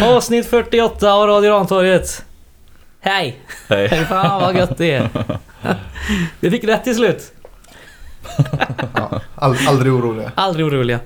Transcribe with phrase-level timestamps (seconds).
[0.00, 0.16] Ja!
[0.16, 2.24] Avsnitt 48 av Radio Rantorget.
[3.00, 3.38] Hej!
[3.68, 3.86] Hej.
[3.88, 5.08] Hej fan vad gött det är.
[6.40, 7.32] Vi fick rätt till slut.
[8.94, 10.32] Ja, all, aldrig oroliga.
[10.34, 10.98] Aldrig oroliga.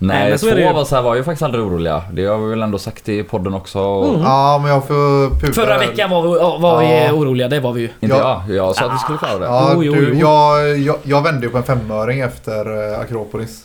[0.00, 0.68] Nej, Nej, men så två är det ju.
[0.68, 2.02] av oss här var ju faktiskt aldrig oroliga.
[2.12, 3.78] Det har vi väl ändå sagt i podden också.
[3.78, 4.20] Mm.
[4.22, 5.52] Ja, men jag får puka.
[5.52, 6.28] Förra veckan var vi,
[6.62, 7.12] var vi Ja.
[7.12, 7.88] oroliga, det var vi ju.
[8.00, 8.44] Inte Ja.
[8.48, 8.56] jag.
[8.56, 9.44] Jag sa att vi skulle klara det.
[9.46, 10.18] Ja, Jo, jo, du, jo.
[10.20, 13.64] Jag, jag, jag vände ju på en femöring efter eh, Akropolis.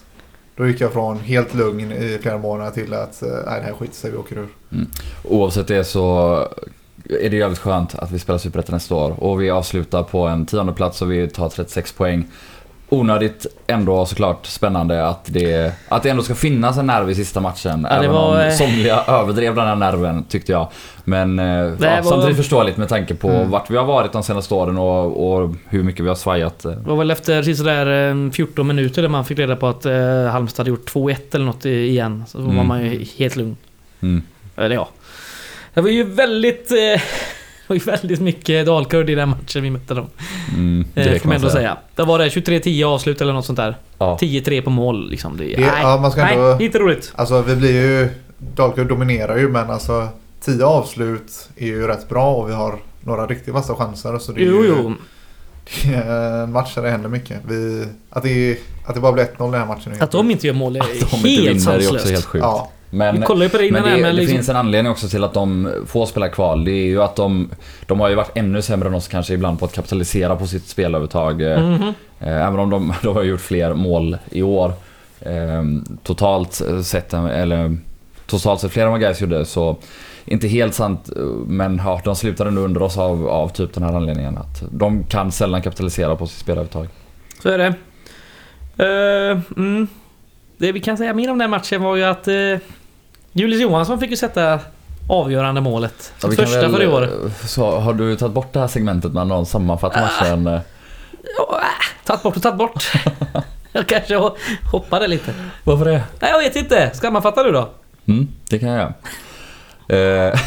[0.56, 3.74] Då gick jag från helt lugn i flera månader till att eh, nej, det här
[3.74, 4.48] skiter sig, vi åker ur.
[4.72, 4.88] Mm.
[5.24, 6.36] Oavsett det så
[7.10, 9.24] är det jävligt skönt att vi spelar Superettan nästa år.
[9.24, 12.26] Och vi avslutar på en tionde plats och vi tar 36 poäng.
[12.94, 17.40] Onödigt ändå såklart spännande att det, att det ändå ska finnas en nerv i sista
[17.40, 17.88] matchen.
[17.90, 20.68] Ja, även var, om eh, somliga överdrev den här nerven tyckte jag.
[21.04, 23.50] Men eh, ja, var- samtidigt förståeligt med tanke på Mm.
[23.52, 26.66] vart vi har varit de senaste åren och, och hur mycket vi har svajat.
[26.66, 26.72] eh.
[26.72, 30.26] Det var väl efter sådär eh, 14 minuter där man fick reda på att eh,
[30.32, 32.24] Halmstad hade gjort 2-1 eller något igen.
[32.28, 32.68] Så var Mm.
[32.68, 33.58] man ju helt lugn.
[34.02, 34.24] Mm.
[34.56, 34.90] Eller ja.
[35.74, 36.72] Det var ju väldigt...
[36.72, 37.02] Eh,
[37.68, 40.08] var ju väldigt mycket dalkurd i den matchen vi mötte dem.
[40.54, 41.78] Mm, Eh, det får man ändå säga.
[41.96, 43.76] Det var det 23-10 avslut eller något sånt där.
[43.98, 44.18] Ja.
[44.22, 45.38] 10-3 på mål liksom.
[45.38, 47.12] Det, Det- nej, ja, man ska nej, ändå- inte roligt.
[47.16, 48.10] Alltså vi blir ju...
[48.56, 50.08] Dalkurd dominerar ju men alltså
[50.46, 54.18] 10 avslut är ju rätt bra och vi har några riktigt vassa chanser.
[54.20, 54.94] Så det är Jo, ju jo.
[55.84, 57.38] det är en match där det händer mycket.
[57.48, 59.94] Vi, att, det, att det bara blir 1-0 den här matchen.
[59.94, 61.94] är Att de inte gör mål är Att de inte helt vinner är sanslöst.
[61.94, 62.44] också helt sjukt.
[62.44, 64.36] Ja, Men, Vi kollar ju på det innan Men det, men det liksom...
[64.36, 66.66] finns en anledning också till att de får spela kval.
[66.66, 67.50] Det är ju att de,
[67.88, 70.68] de har ju varit ännu sämre än oss kanske ibland på att kapitalisera på sitt
[70.68, 71.42] spelövertag.
[71.42, 71.94] Eh, Mhm.
[72.20, 74.74] eh, Även om de, de har gjort fler mål i år.
[75.22, 75.64] Eh,
[76.04, 77.78] Totalt sett, eller
[78.26, 79.78] totalt sett fler än vad Gais gjorde så
[80.26, 83.84] inte helt sant eh, men ja, de slutade nu under oss av, av typ den
[83.84, 86.88] här anledningen att de kan sällan kapitalisera på sitt spelövertag.
[87.44, 87.74] Så är det.
[88.78, 89.88] Eh, mm.
[90.58, 92.58] Det vi kan säga mer om den matchen var ju att uh,
[93.34, 94.60] Julius Johansson fick ju sätta
[95.10, 96.14] avgörande målet.
[96.22, 97.04] Ja, Sitt kan första väl, för i år.
[97.04, 100.48] eh, Så har du tagit bort det här segmentet med någon sammanfattar matchen?
[100.48, 100.60] eh?
[101.38, 102.92] Ja, äh, Tagit bort och tagit bort.
[103.72, 104.36] jag kanske ho-
[104.72, 105.34] hoppade lite.
[105.64, 106.04] Varför det?
[106.20, 106.92] Nej, jag vet inte.
[106.94, 107.70] Sammanfattar du då?
[108.08, 108.94] Mm, det kan jag göra.
[109.88, 109.96] Eh,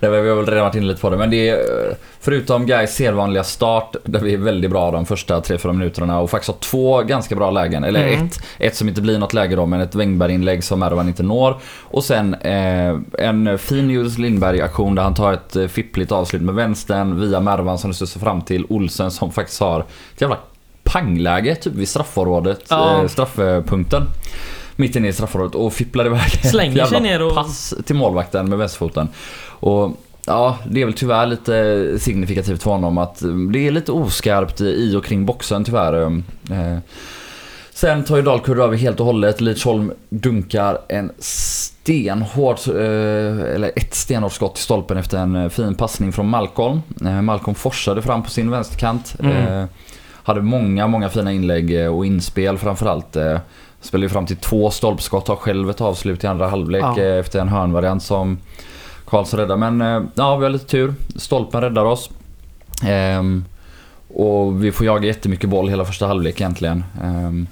[0.00, 2.66] det har vi väl redan varit inne lite på det, men det är eh, förutom
[2.66, 6.58] Gais sedvanliga start där vi är väldigt bra de första 3-4 minuterna och faktiskt har
[6.58, 7.84] två ganska bra lägen.
[7.84, 8.26] Eller Mm.
[8.26, 11.56] ett, ett som inte blir något läge då, men ett Wängberg-inlägg som Mervan inte når.
[11.82, 16.54] Och sen eh, en fin Julius Lindberg-aktion där han tar ett eh, fippligt avslut med
[16.54, 20.36] vänstern via Mervan som det studsar fram till Olsen som faktiskt har ett jävla
[20.82, 23.00] pangläge typ vid straffområdet, Ja.
[23.02, 24.02] eh, straffpunkten.
[24.80, 28.58] Mitt inne i straffområdet och fipplar iväg Slänger sig ner och- pass till målvakten med
[28.58, 29.08] vänsterfoten.
[29.46, 29.96] Och
[30.26, 34.60] ja, det är väl tyvärr lite signifikativt för honom att eh, det är lite oskarpt
[34.60, 36.02] i och kring boxen tyvärr.
[36.50, 36.78] Eh,
[37.74, 39.40] Sen tar ju Dalkurd över helt och hållet.
[39.40, 45.74] Lidsholm dunkar en stenhård, eh, eller ett stenhårt skott i stolpen efter en eh, fin
[45.74, 46.80] passning från Malcolm.
[47.22, 49.16] Malcolm forsade fram på sin vänsterkant.
[49.20, 49.66] Mm.
[50.22, 53.16] Hade många, många fina inlägg och inspel framförallt.
[53.80, 57.00] Spelade ju fram till två stolpskott, har själv ett avslut i andra halvlek Ja.
[57.02, 58.38] eh, efter en hörnvariant som
[59.06, 59.56] Karlsson räddar.
[59.56, 60.94] Men eh, ja, vi har lite tur.
[61.16, 62.10] Stolpen räddar oss.
[62.86, 63.44] Ehm,
[64.14, 66.84] och vi får jaga jättemycket boll hela första halvlek egentligen.
[67.02, 67.46] Ehm,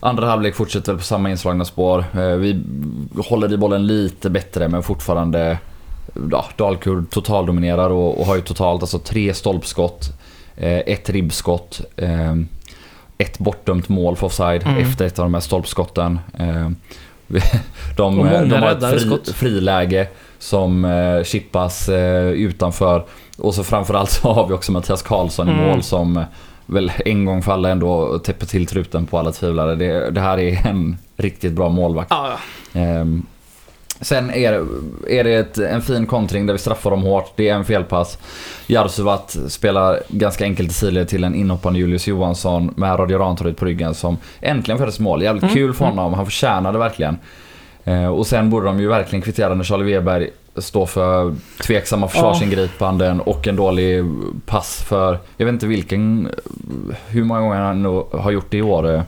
[0.00, 2.04] andra halvlek fortsätter väl på samma inslagna spår.
[2.14, 2.62] Eh, vi
[3.28, 5.58] håller i bollen lite bättre men fortfarande
[6.30, 10.08] ja, Dalkurd totaldominerar och, och har ju totalt alltså tre stolpskott,
[10.56, 12.34] eh, ett ribbskott, eh,
[13.22, 14.82] ett bortdömt mål för offside Mm.
[14.82, 16.18] efter ett av de här stolpskotten.
[16.38, 16.68] Eh,
[17.96, 19.28] de, Och många de har ett fri, skott.
[19.28, 23.04] friläge som eh, chippas eh, utanför.
[23.38, 25.64] Och så framförallt så har vi också Mattias Karlsson i Mm.
[25.64, 26.22] mål som eh,
[26.66, 29.74] väl en gång för alla ändå täpper till truten på alla tvivlare.
[29.74, 32.12] Det, det här är en riktigt bra målvakt.
[32.72, 33.26] Ehm,
[34.02, 37.32] sen är, det- är det ett, en fin kontring där vi straffar dem hårt.
[37.36, 38.18] Det är en felpass.
[38.66, 43.64] Jarsuvat spelar ganska enkelt i sidled till en inhoppande Julius Johansson med Radio Rantorget på
[43.64, 45.22] ryggen som äntligen får ett mål.
[45.22, 46.14] Jävligt Mm, kul för honom.
[46.14, 47.18] Han förtjänade verkligen.
[47.84, 51.34] Eh, och sen borde de ju verkligen kvittera när Charlie Weber står för
[51.66, 54.04] tveksamma försvarsingripanden och en dålig
[54.46, 56.28] pass för, jag vet inte vilken,
[57.08, 59.02] hur många gånger han har gjort det i år.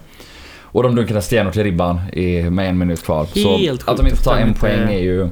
[0.74, 3.26] Och de dunkade stenhårt i ribban i, med en minut kvar.
[3.34, 5.28] Helt så att de inte tar att de en poäng är ju,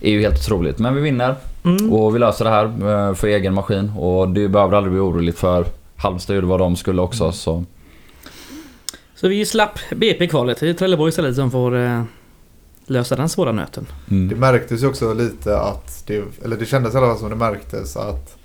[0.00, 0.78] är ju helt otroligt.
[0.78, 1.34] Men vi vinner
[1.64, 1.92] Mm.
[1.92, 2.64] och vi löser det här
[3.08, 3.90] eh, för egen maskin.
[3.90, 7.32] Och det behöver aldrig bli oroligt för Halmstad gjorde vad de skulle också.
[7.32, 7.64] Så
[9.14, 10.60] Så vi slapp BP-kvalet.
[10.60, 12.02] Det är Trelleborg istället som får eh,
[12.86, 13.86] lösa den svåra nöten.
[14.06, 17.36] Det märktes ju också lite att det, eller det kändes i alla fall som det
[17.36, 18.36] märktes att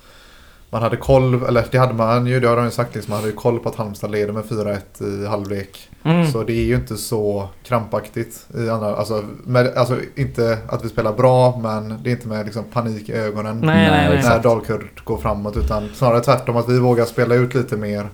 [0.70, 3.18] man hade koll, eller det hade man ju, det har de ju sagt liksom, man
[3.20, 5.90] hade ju koll på att Halmstad leder med 4-1 i halvlek.
[6.04, 6.32] Mm.
[6.32, 10.90] Så det är ju inte så krampaktigt i andra, alltså, med, alltså inte att vi
[10.90, 14.24] spelar bra men det är inte med liksom panik i ögonen Nej, nej, nej.
[14.24, 14.40] när.
[14.44, 18.10] Dalkurd går framåt utan snarare tvärtom att vi vågar spela ut lite mer.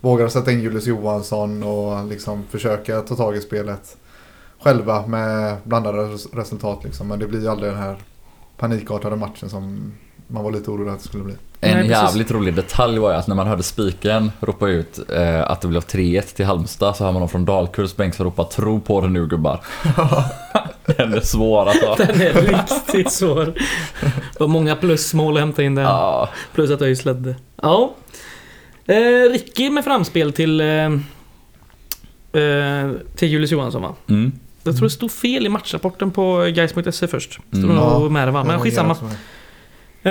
[0.00, 3.96] Vågar sätta in Julius Johansson och liksom försöka ta tag i spelet
[4.62, 7.08] själva med blandade res- resultat liksom.
[7.08, 7.96] Men det blir ju aldrig den här
[8.58, 9.92] panikartade matchen som
[10.26, 11.34] man var lite orolig att det skulle bli.
[11.64, 15.50] En Nej, jävligt rolig detalj var ju att när man hörde spiken ropa ut eh,
[15.50, 18.44] att det blev 3-1 till Halmstad så hör man någon från Dalkurds bänk som ropar
[18.44, 19.60] tro på det nu gubbar.
[20.96, 21.94] Den är svår att ta.
[22.04, 23.44] Den är riktigt svår.
[24.32, 25.82] Det var många plusmål att hämta in där.
[25.82, 27.34] Ja, Plus att ÖIS ledde.
[27.62, 27.94] Ja.
[28.86, 30.60] Eh, Ricky med framspel till...
[30.60, 30.66] Eh,
[32.42, 33.94] eh, till Julius Johansson va?
[34.08, 34.32] mm.
[34.66, 37.32] Jag tror det stod fel i matchrapporten på Gais.se först.
[37.32, 37.76] Stod Mm.
[37.76, 38.44] nog med det va?
[38.44, 38.96] Men skitsamma.
[40.02, 40.10] Eh,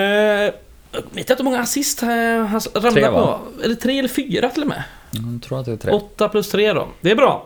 [0.94, 3.40] jag vet inte hur många assist eh, han ramlade Tre, på.
[3.64, 4.84] Eller tre eller fyra till och med.
[5.12, 5.92] Jag tror att det är tre.
[5.92, 6.88] Åtta plus tre då.
[7.02, 7.46] Det är bra.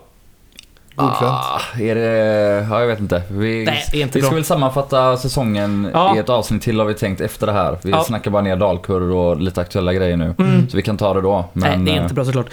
[0.95, 1.21] Godkänt.
[1.21, 2.67] Ah, är det...
[2.69, 3.21] Ja, jag vet inte.
[3.31, 4.35] Vi, Nej, inte vi ska bra.
[4.35, 6.15] väl sammanfatta säsongen Ja.
[6.15, 7.77] i ett avsnitt till har vi tänkt efter det här.
[7.83, 8.03] Vi Ja.
[8.03, 10.33] snackar bara ner Dalkurd och lite aktuella grejer nu.
[10.39, 10.69] Mm.
[10.69, 11.45] Så vi kan ta det då.
[11.53, 12.47] Men, Nej, det är eh, inte bra såklart.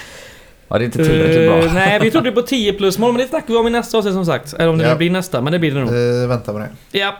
[0.68, 1.72] Ja, det är inte tillräckligt Eh, bra.
[1.74, 4.14] nej, vi trodde på 10 plus mål, men det snackar vi om i nästa avsnitt
[4.14, 4.52] som sagt.
[4.54, 5.90] Eller om det nu blir nästa, men det blir det nog.
[5.90, 6.98] Vi väntar med det.
[6.98, 7.14] Japp.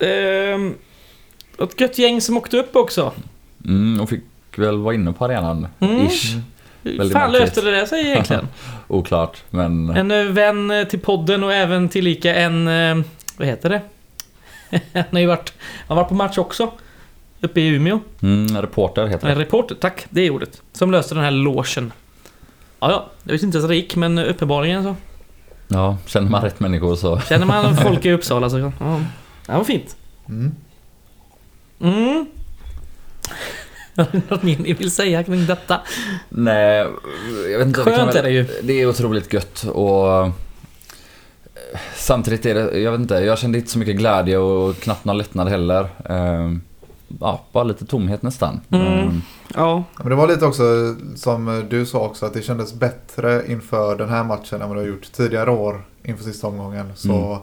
[0.00, 0.74] Ehm,
[1.62, 3.12] ett gött gäng som åkte upp också.
[3.64, 4.22] Mm, och fick
[4.56, 5.68] väl vara inne på arenan.
[5.80, 6.06] Mm.
[6.06, 6.36] Ish.
[6.82, 8.48] Hur Väldigt fan löste det där sig egentligen?
[8.88, 9.90] Oklart, men...
[9.90, 12.68] En eh, vän eh, till podden och även tillika en...
[12.68, 13.04] eh,
[13.36, 13.80] Vad heter det?
[14.94, 15.52] Han har ju varit...
[15.88, 16.72] Han har varit på match också.
[17.40, 18.00] Uppe i Umeå.
[18.22, 19.44] Mm, reporter heter En det.
[19.44, 20.06] reporter, tack.
[20.10, 20.62] Det är ordet.
[20.72, 21.92] Som löste den här logen.
[22.80, 23.08] Ja, ja.
[23.24, 24.96] Jag visste inte ens att det gick, men uppenbarligen så.
[25.68, 27.20] Ja, känner man rätt människor så...
[27.20, 28.58] Känner man folk i Uppsala så...
[28.58, 29.00] Ja,
[29.46, 29.96] det var fint.
[30.28, 30.54] Mm.
[31.80, 32.26] Mm.
[34.28, 35.80] Något mer ni vill säga kring detta?
[36.28, 36.86] Nej,
[37.50, 37.82] jag vet inte.
[37.84, 38.46] kan Skönt väl- är det ju.
[38.62, 40.16] Det är otroligt gött och...
[40.16, 40.30] eh,
[41.94, 45.18] Samtidigt är det, jag vet inte, jag kände inte så mycket glädje och knappt någon
[45.18, 45.88] lättnad heller.
[46.08, 46.60] Ehm,
[47.20, 48.60] Ja, bara lite tomhet nästan.
[48.70, 48.86] Mm.
[48.86, 49.22] Ehm,
[49.54, 49.84] Ja.
[49.98, 50.62] Men det var lite också
[51.16, 54.82] som du sa också att det kändes bättre inför den här matchen än vad det
[54.82, 56.92] har gjort tidigare år inför sista omgången.
[56.96, 57.38] Så Mm.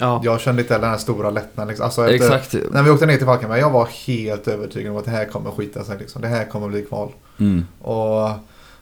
[0.00, 0.20] Ja.
[0.24, 1.68] jag kände inte heller den här stora lättnaden.
[1.68, 1.84] Liksom.
[1.84, 2.54] Alltså efter, Exakt.
[2.72, 5.50] När vi åkte ner till Falkenberg, jag var helt övertygad om att det här kommer
[5.50, 5.98] skita sig.
[5.98, 6.22] Liksom.
[6.22, 7.08] Det här kommer bli kval.
[7.40, 7.66] Mm.
[7.82, 8.30] Och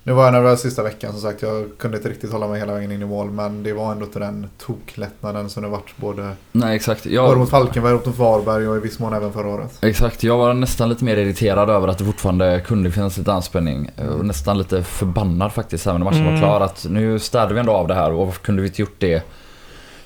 [0.02, 1.42] nu var jag nervös sista veckan som sagt.
[1.42, 3.30] Jag kunde inte riktigt hålla mig hela vägen in i mål.
[3.30, 7.02] Men det var ändå inte den toklättnaden som det varit både, Nej, exakt.
[7.04, 9.78] både Jag, mot Falkenberg mot Varberg och i viss mån även förra året.
[9.82, 10.22] exakt.
[10.22, 13.90] Jag var nästan lite mer irriterad över att det fortfarande kunde finnas lite anspänning.
[14.18, 16.32] Och nästan lite förbannad faktiskt även när matchen Mm.
[16.32, 16.60] var klar.
[16.60, 19.22] Att nu städade vi ändå av det här och varför kunde vi inte gjort det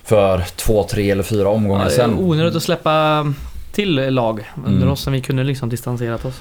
[0.04, 2.14] för två, tre eller fyra omgångar Ja, sen?
[2.18, 3.26] onödigt att släppa
[3.72, 4.92] till lag under Mm.
[4.92, 6.40] oss som vi kunde liksom distanserat oss.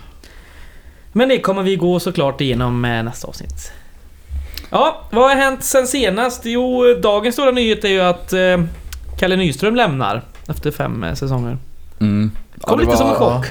[1.12, 3.72] Men det kommer vi gå såklart igenom nästa avsnitt.
[4.70, 6.42] Ja, vad har hänt sen senast?
[6.46, 8.58] Jo, dagens stora nyhet är ju att eh,
[9.20, 11.58] Kalle Nyström lämnar efter fem eh, säsonger.
[12.00, 12.32] Mm.
[12.62, 13.46] Kom det lite som en var- chock,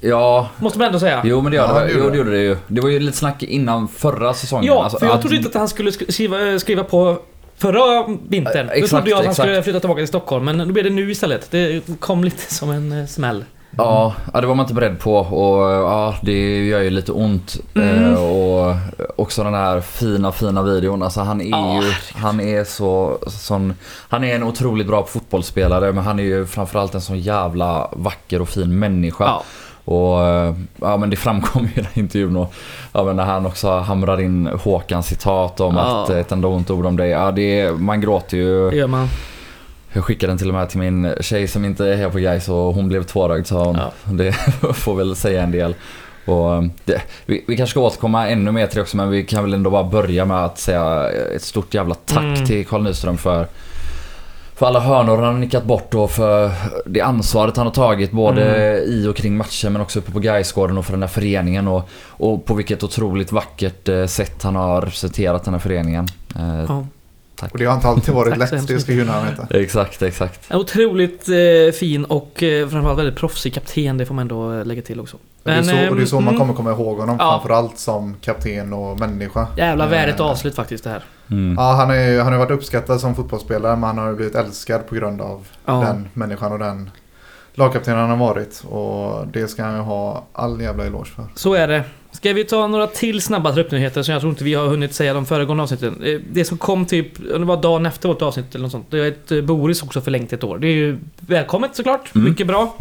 [0.00, 1.22] Ja, måste man ändå säga.
[1.24, 2.56] Jo men det, gör Ja, det, jo, gjorde det gjorde det ju.
[2.66, 4.64] Det var ju lite snack innan förra säsongen.
[4.66, 7.18] Ja, Alltså, för jag att- trodde inte att han skulle sk- skriva, skriva på
[7.58, 8.66] förra vintern.
[8.66, 9.46] Eh, Då exakt, trodde jag att han exakt.
[9.48, 11.50] skulle flytta tillbaka till Stockholm, men då blev det nu istället.
[11.50, 13.44] Det kom lite som en eh, smäll.
[13.78, 17.56] Ja, det var man inte beredd på och ja, det gör ju lite ont.
[17.74, 18.12] Mm.
[18.14, 18.74] Eh, och
[19.16, 21.02] också den här fina, fina videon.
[21.02, 23.74] Alltså han är Ja, ju, han är så, sån,
[24.08, 28.40] han är en otroligt bra fotbollsspelare men han är ju framförallt en sån jävla vacker
[28.42, 29.24] och fin människa.
[29.24, 29.42] Ja.
[29.88, 32.54] Och eh, ja men det framkom ju i den här intervjun och
[32.92, 36.02] ja, men när han också hamrar in Håkans citat om Ja.
[36.04, 37.08] att ett enda ont ord om dig.
[37.10, 38.70] Ja, det, man gråter ju.
[38.70, 39.08] Det gör man.
[39.92, 42.48] Jag skickade den till och med till min tjej som inte är här på Gais
[42.48, 43.76] och hon blev tårögd sa hon.
[43.76, 44.12] Ja.
[44.12, 44.32] Det
[44.74, 45.74] får väl säga en del.
[46.24, 49.44] Och det, vi, vi kanske ska återkomma ännu mer till det också men vi kan
[49.44, 52.46] väl ändå bara börja med att säga ett stort jävla tack Mm.
[52.46, 53.46] till Carl Nyström för
[54.56, 56.50] för alla hörnor han har nickat bort och för
[56.86, 58.90] det ansvaret han har tagit både Mm.
[58.90, 61.88] i och kring matchen men också uppe på Gaisgården och för den här föreningen och,
[62.08, 66.06] och på vilket otroligt vackert eh, sätt han har representerat den här föreningen.
[66.36, 66.80] Eh,
[67.40, 67.48] Ja.
[67.52, 69.58] Och det har inte alltid varit Tack så lätt, det ska Gunnar veta.
[69.60, 70.50] Exakt, exakt.
[70.50, 74.64] En otroligt eh, fin och eh, framförallt väldigt proffsig kapten, det får man ändå eh,
[74.64, 75.16] lägga till också.
[75.16, 77.16] Och det, är så, Men, och det är så man mm, kommer komma ihåg honom,
[77.20, 77.30] Ja.
[77.38, 79.46] framförallt som kapten och människa.
[79.56, 81.04] Jävla Eh, värdigt avslut faktiskt det här.
[81.30, 81.54] Mm.
[81.58, 84.88] Ja, han, är, han har varit uppskattad som fotbollsspelare men han har ju blivit älskad
[84.88, 85.72] på grund av Ja.
[85.86, 86.90] den människan och den
[87.54, 88.62] lagkaptenen han har varit.
[88.68, 91.24] Och det ska han ju ha all jävla eloge för.
[91.34, 91.84] Så är det.
[92.16, 95.14] Ska vi ta några till snabba truppnyheter som jag tror inte vi har hunnit säga
[95.14, 96.02] de föregående avsnitten.
[96.04, 98.86] Eh, Det som kom typ, det var dagen efter vårt avsnitt eller något sånt.
[98.90, 100.58] Det är ett eh, Boris också förlängt ett år.
[100.58, 102.14] Det är ju välkommet såklart.
[102.14, 102.30] Mm.
[102.30, 102.74] Mycket bra.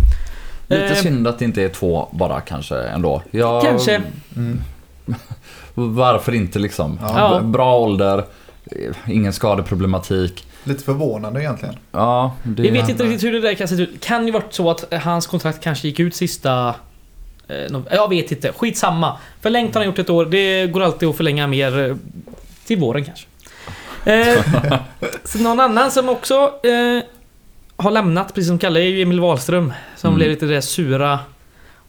[0.68, 3.22] Lite Eh, synd att det inte är två bara kanske ändå.
[3.32, 4.02] Jag, Kanske.
[4.36, 4.62] Mm.
[5.74, 7.00] Varför inte liksom?
[7.02, 7.42] Ja.
[7.44, 8.18] Bra ålder,
[8.66, 10.48] eh, ingen skadeproblematik.
[10.64, 11.76] Lite förvånande egentligen.
[11.92, 12.62] Ja, det...
[12.62, 14.04] Vi vet inte riktigt hur det där kan se ut.
[14.04, 16.76] Kan ju varit så att hans kontrakt kanske gick ut sista...
[17.92, 18.52] Jag vet inte.
[18.52, 19.18] Skitsamma.
[19.42, 20.26] Förlängt har han gjort ett år.
[20.26, 21.96] Det går alltid att förlänga mer eh,
[22.66, 23.28] till våren kanske.
[24.06, 24.38] Eh,
[25.44, 27.04] någon annan som också eh,
[27.78, 29.74] har lämnat, precis som Kalle, är ju Emil Wahlström.
[29.96, 30.18] Som Mm.
[30.18, 31.20] blev lite det sura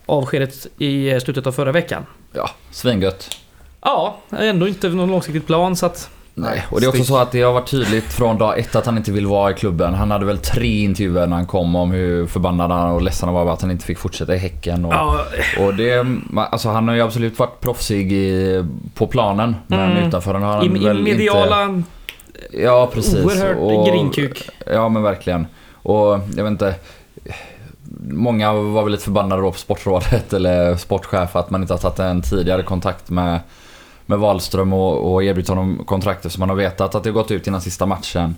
[0.07, 2.07] avskedet i eh, slutet av förra veckan.
[2.33, 3.37] Ja, svingött.
[3.81, 6.11] Ja, ändå inte någon långsiktigt plan så att...
[6.39, 8.87] Nej, och det är också så att det har varit tydligt från dag ett att
[8.87, 9.95] han inte vill vara i klubben.
[9.95, 13.35] Han hade väl tre intervjuer när han kom om hur förbannad han och ledsen han
[13.35, 14.85] var över att han inte fick fortsätta i Häcken.
[14.85, 15.19] Och, Ja,
[15.61, 18.65] och det, alltså han har ju absolut varit proffsig i,
[18.95, 20.09] på planen, men Mm.
[20.09, 21.65] utanför den har han i, i väl mediala...
[21.65, 21.83] inte...
[22.53, 23.25] Ja, precis.
[23.25, 24.49] Oerhört Och- grinkuk.
[24.67, 25.47] Ja, men verkligen.
[25.73, 26.75] Och jag vet inte.
[28.11, 31.99] Många var väl lite förbannade då på Sportrådet eller sportchef att man inte har tagit
[31.99, 33.41] en tidigare kontakt med,
[34.07, 37.31] med Wahlström och, och erbjudit honom kontrakt eftersom man har vetat att det har gått
[37.31, 38.35] ut innan sista matchen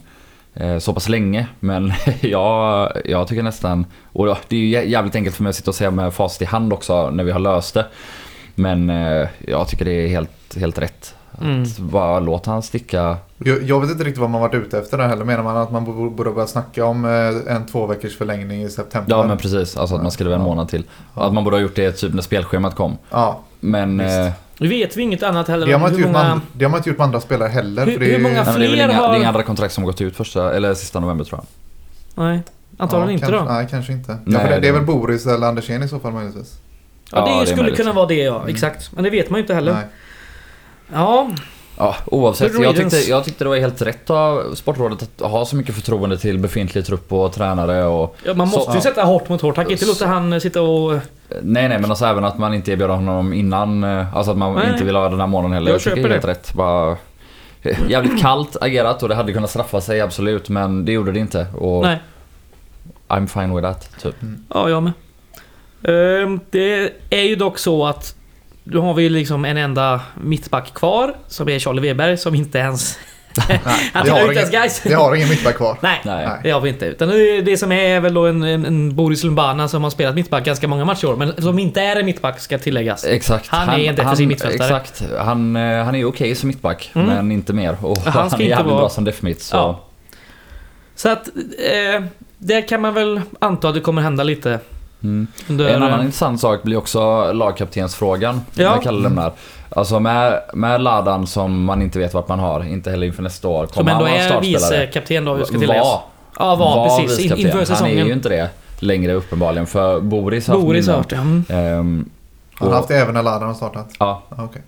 [0.55, 1.47] eh, så pass länge.
[1.61, 5.57] Men jag, jag tycker nästan, och det är ju jä- jävligt enkelt för mig att
[5.57, 7.87] sitta och säga med facit i hand också när vi har löst det.
[8.55, 11.15] Men eh, jag tycker det är helt, helt rätt.
[11.43, 11.63] Mm.
[11.63, 14.99] Att bara låta han sticka Jag, jag vet inte riktigt vad man varit ute efter
[14.99, 15.25] där heller.
[15.25, 15.85] Menar man att man
[16.17, 19.17] borde börja snacka om eh, en två veckors förlängning i september?
[19.17, 20.47] Ja men precis, alltså att man skriver en Ja.
[20.47, 20.85] månad till.
[21.15, 21.23] Ja.
[21.23, 22.99] Att man borde ha gjort det typ när spelschemat kom.
[23.11, 23.99] Ja, Men...
[23.99, 24.39] Visst.
[24.59, 26.33] Nu vet vi inget annat heller det har, man inte gjort med, många...
[26.33, 27.85] and- det har man inte gjort med andra spelare heller.
[27.87, 29.15] Hur- för det hur är- många nej, men det är väl fler inga, har- det
[29.15, 32.25] är inga andra kontrakt som gått ut första, eller sista november tror jag.
[32.25, 32.43] Nej,
[32.79, 33.53] antagligen ja, inte kanske, då.
[33.55, 34.13] Nej, kanske inte.
[34.13, 36.55] Ja, Nej, för det, det är väl Boris eller Andersén i så fall möjligtvis.
[37.13, 37.79] Ja, det Ja, det skulle möjligt.
[37.81, 38.49] kunna vara det ja, Mm.
[38.55, 38.91] exakt.
[38.93, 39.73] Men det vet man ju inte heller.
[39.73, 39.85] Nej.
[40.93, 41.31] Ja,
[41.81, 42.61] Ja, oavsett.
[42.61, 46.19] Jag tyckte, jag tyckte det var helt rätt av Sportrådet att ha så mycket förtroende
[46.19, 48.17] till befintlig trupp och tränare och...
[48.25, 48.81] ja man måste Så- ju ja.
[48.81, 49.57] sätta hårt mot hårt.
[49.57, 50.99] Han kan inte låta han sitta och...
[51.43, 54.55] Nej nej men alltså även att man inte erbjöd honom innan, eh, alltså att man
[54.55, 54.73] Nej.
[54.73, 55.71] inte vill ha den här månaden heller.
[55.71, 56.55] Jag Jag, tycker det köper är helt rätt.
[56.55, 56.97] Bara,
[57.63, 61.19] eh, jävligt kallt agerat och det hade kunnat straffa sig absolut men det gjorde det
[61.21, 61.47] inte.
[61.55, 61.99] Och Nej.
[63.09, 64.15] I'm fine with that, typ.
[64.55, 64.93] Ja, jag med.
[65.83, 68.15] Ehm, det är ju dock så att
[68.65, 72.59] nu har vi ju liksom en enda mittback kvar som är Charlie Weber som inte
[72.59, 72.99] ens...
[73.93, 74.81] Han har inte ens guys.
[74.87, 75.79] vi har ingen mittback kvar.
[75.81, 76.29] Nej, Nej.
[76.43, 76.87] Det har vi inte.
[76.87, 80.15] Utan det, det som är är väl då en, en, Boris Lumbana som har spelat
[80.15, 81.17] mittback ganska många matcher i år.
[81.17, 83.05] Men som inte är en mittback ska tilläggas.
[83.05, 83.49] Exakt.
[83.49, 84.77] Han är en defensiv mittfältare.
[84.77, 85.03] Exakt.
[85.19, 87.07] Han, eh, han är okej som mittback, Mm.
[87.09, 87.77] men inte mer.
[87.83, 89.43] Och Han han, är inte jävligt vara- bra som def-mitt.
[89.43, 89.57] Så.
[89.57, 89.85] Ja.
[90.95, 91.29] Så att...
[91.29, 92.03] Eh,
[92.39, 94.59] där kan man väl anta att det kommer hända lite.
[95.03, 95.27] Mm.
[95.49, 98.41] En annan intressant sak blir också lagkaptensfrågan.
[98.55, 98.75] Ja.
[98.77, 99.33] När Kalle lämnar.
[99.79, 103.49] Alltså med, med Ladan som man inte vet vart man har, inte heller inför nästa
[103.49, 103.67] år.
[103.67, 104.81] som Kommer han ändå vara är startspelare?
[104.81, 105.85] vicekapten då, ska tilläggas.
[105.87, 106.01] Var.
[106.39, 107.01] Ja, var, precis.
[107.01, 107.47] In, vicekapten.
[107.47, 107.99] inför Han säsongen.
[107.99, 111.17] är ju inte det längre uppenbarligen för Boris har haft Boris har hört det.
[111.17, 112.11] Mm.
[112.55, 113.87] Han har haft det även när Ladan har startat.
[113.99, 114.23] Ja.
[114.29, 114.63] Ja, okej.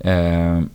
[0.00, 0.70] Ehm,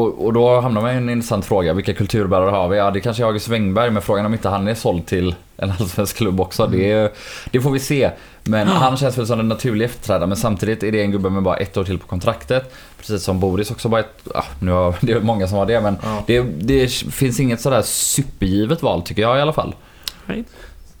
[0.00, 1.72] och, och då hamnar man i en intressant fråga.
[1.72, 2.76] Vilka kulturbärare har vi?
[2.76, 5.70] Ja, det kanske är August Wengberg, men frågan om inte han är såld till en
[5.80, 6.66] allsvensk klubb också.
[6.66, 7.14] Det,
[7.50, 8.10] det får vi se.
[8.44, 10.26] Men han känns väl som en naturlig efterträdare.
[10.26, 12.74] Men samtidigt är det en gubbe med bara ett år till på kontraktet.
[12.98, 14.28] Precis som Boris också bara ett...
[14.34, 16.22] Ah, nu har, det är många som har det, men Ja.
[16.26, 19.74] det, det finns inget sådär supergivet val tycker jag i alla fall.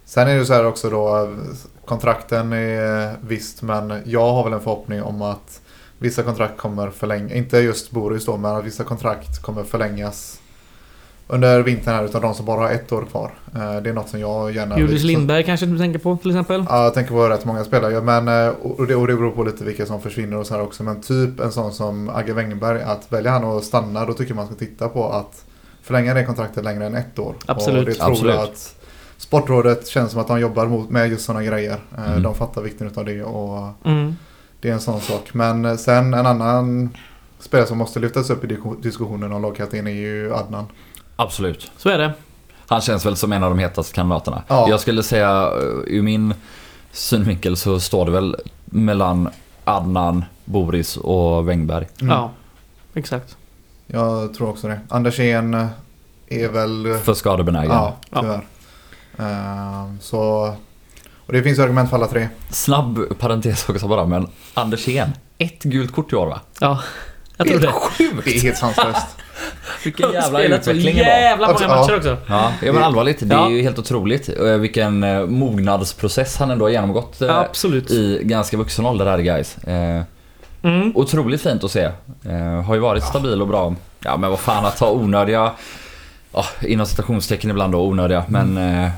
[0.04, 1.34] Sen är det ju så här också då.
[1.84, 5.60] Kontrakten är visst men jag har väl en förhoppning om att
[6.02, 7.32] vissa kontrakt kommer förlängas.
[7.32, 10.38] Inte just Boris då men att vissa kontrakt kommer förlängas
[11.28, 13.30] under vintern här utav de som bara har ett år kvar.
[13.54, 16.64] Eh, Det är något som jag gärna Julius Lindberg kanske du tänker på till exempel?
[16.68, 17.92] Ja, jag tänker på rätt många spelare.
[17.92, 20.54] Ja, Men, eh, och, det, och det beror på lite vilka som försvinner och så
[20.54, 20.82] här också.
[20.82, 22.82] Men typ en sån som Agge Wengberg.
[22.82, 25.44] Att välja han att stanna då tycker jag man ska titta på att
[25.82, 27.34] förlänga det kontraktet längre än ett år.
[27.46, 27.78] Absolut.
[27.80, 28.34] Och det tror Absolut.
[28.34, 28.74] jag att
[29.16, 31.78] Sportrådet känns som att de jobbar mot, med just sådana grejer.
[31.98, 32.22] Eh, Mm.
[32.22, 34.16] De fattar vikten av det och Mm.
[34.62, 35.34] Det är en sån sak.
[35.34, 36.90] Men eh, sen en annan
[37.38, 40.66] spelare som måste lyftas upp i disk- diskussionen om lagkapten är ju Adnan.
[41.16, 41.70] Absolut.
[41.76, 42.12] Så är det.
[42.66, 44.42] Han känns väl som en av de hetaste kandidaterna.
[44.48, 44.66] Ja.
[44.68, 46.34] Jag skulle säga, eh, ur min
[46.92, 49.28] synvinkel så står det väl mellan
[49.64, 51.88] Adnan, Boris och Wengberg.
[52.00, 52.14] Mm.
[52.14, 52.30] Ja,
[52.94, 53.36] exakt.
[53.86, 54.80] Jag tror också det.
[54.88, 55.54] Andersén
[56.28, 56.98] är väl...
[57.02, 57.70] För skadebenägen.
[57.72, 58.20] Ja, Ja.
[58.20, 58.46] tyvärr.
[59.18, 60.54] Ehm, så...
[61.32, 62.28] Och det finns argument för alla tre.
[62.50, 65.10] Snabb parentes också bara, men Andersén.
[65.38, 66.40] Ett gult kort i år va?
[66.60, 66.80] Ja,
[67.36, 67.66] jag tror det.
[67.72, 68.24] sjukt!
[68.24, 69.06] Det är helt sanslöst.
[69.84, 71.02] Vilken jävla utveckling var.
[71.02, 71.96] jävla många Också, matcher ja.
[71.96, 72.16] också.
[72.28, 73.18] Ja, ja men allvarligt.
[73.28, 73.50] Det är Ja.
[73.50, 77.90] ju helt otroligt eh, vilken eh, mognadsprocess han ändå har genomgått eh, Absolut.
[77.90, 79.56] i ganska vuxen ålder här guys.
[80.62, 80.92] Mm.
[80.94, 81.90] otroligt fint att se.
[82.66, 83.74] Har ju varit stabil och bra.
[84.04, 85.52] Ja men vad fan att ta onödiga,
[86.32, 88.90] ja, inom citationstecken ibland då onödiga, men eh,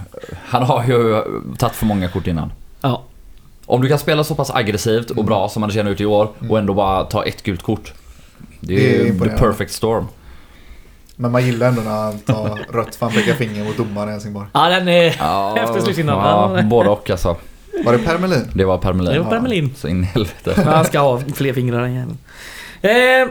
[0.47, 1.23] han har ju
[1.59, 2.53] tagit för många kort innan.
[2.81, 3.03] Ja.
[3.67, 6.29] Om du kan spela så pass aggressivt och bra som man känner ut i år
[6.51, 7.93] och ändå bara ta ett gult kort.
[8.61, 10.07] Det Det är är, the perfect storm.
[11.17, 14.13] Men man gillar ändå när han tar rött för han pekar finger mot domaren i
[14.13, 14.47] Helsingborg.
[14.53, 15.17] Ja, den är...
[15.19, 16.57] Ja, Efter slutsignal.
[16.57, 17.37] Ja, både och alltså.
[17.85, 18.51] Var det Permelin?
[18.55, 19.13] Det var Permelin.
[19.13, 19.75] Det var Permelin.
[19.77, 20.53] Så in i helvete.
[20.57, 22.19] Men han ska ha fler fingrar än jäveln.
[22.83, 23.29] Eh,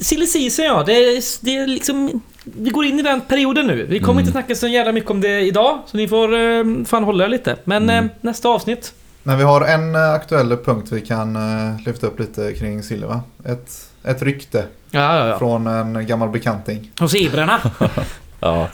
[0.00, 2.20] Silly season ja, det är, det är liksom...
[2.44, 3.86] Vi går in i den perioden nu.
[3.86, 4.18] Vi kommer Mm.
[4.20, 7.28] inte snacka så jävla mycket om det idag, så ni får eh, fan hålla er
[7.28, 7.56] lite.
[7.64, 8.04] Men Mm.
[8.04, 8.92] eh, nästa avsnitt.
[9.22, 13.20] Men vi har en eh, aktuell punkt vi kan eh, lyfta upp lite kring Silva.
[13.44, 13.70] Ett,
[14.04, 15.38] ett rykte Ja, ja, ja.
[15.38, 16.90] från en gammal bekanting.
[17.00, 17.60] Och zebrorna.
[18.44, 18.68] Ja.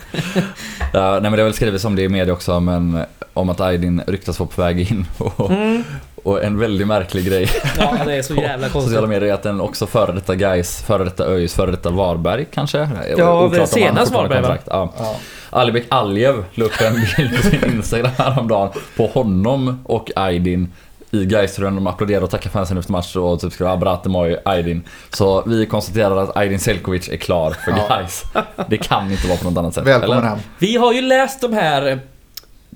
[0.93, 1.11] ja.
[1.13, 3.03] Nej men det har väl skrivits om det i media också men
[3.35, 5.07] om att Aydin ryktas vara på väg in.
[5.19, 5.85] Och, Mm.
[6.25, 7.49] och en väldigt märklig grej
[7.79, 8.83] Ja, det är så jävla konstigt.
[8.91, 12.47] sociala medier är att den också före detta Gais, före detta ÖIS, före detta Varberg
[12.55, 12.89] kanske?
[13.17, 14.57] Ja, det senast Varberg, va?
[14.67, 14.93] Ja.
[14.99, 15.17] Ja.
[15.51, 20.73] Alibek Aljev la upp en bild på sin Instagram häromdagen på honom och Aydin
[21.11, 24.83] i gais de applåderade och tackade fansen efter match och typ skrev Abrate Moj, Aydin.
[25.11, 27.87] Så vi konstaterar att Aydin Selkovic är klar för Ja.
[27.89, 28.25] Gais.
[28.69, 29.87] Det kan inte vara på något annat sätt.
[29.87, 30.29] Välkommen eller?
[30.29, 30.39] hem.
[30.59, 31.99] Vi har ju läst de här eh,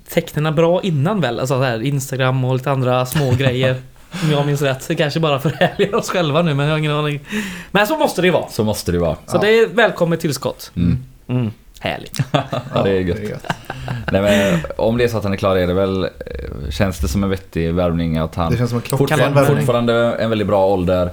[0.09, 1.39] tecknen bra innan väl?
[1.39, 3.81] Alltså så här Instagram och lite andra små grejer.
[4.23, 4.87] Om jag minns rätt.
[4.87, 7.19] Det kanske bara förhärligar oss själva nu men jag har ingen aning.
[7.71, 8.49] Men så måste det ju vara.
[8.49, 9.15] Så måste det vara.
[9.15, 9.41] Så Ja.
[9.41, 10.71] det är välkommet tillskott.
[10.75, 10.97] Mm.
[11.27, 11.51] Mm.
[11.79, 12.19] Härligt.
[12.73, 13.43] Ja, det är gött.
[14.11, 16.09] Nej, men, om det är så att han är klar är det väl, eh,
[16.71, 19.57] känns det som en vettig värvning att han Det känns som en klockren fortfarande, värvning.
[19.57, 21.09] fortfarande en väldigt bra ålder.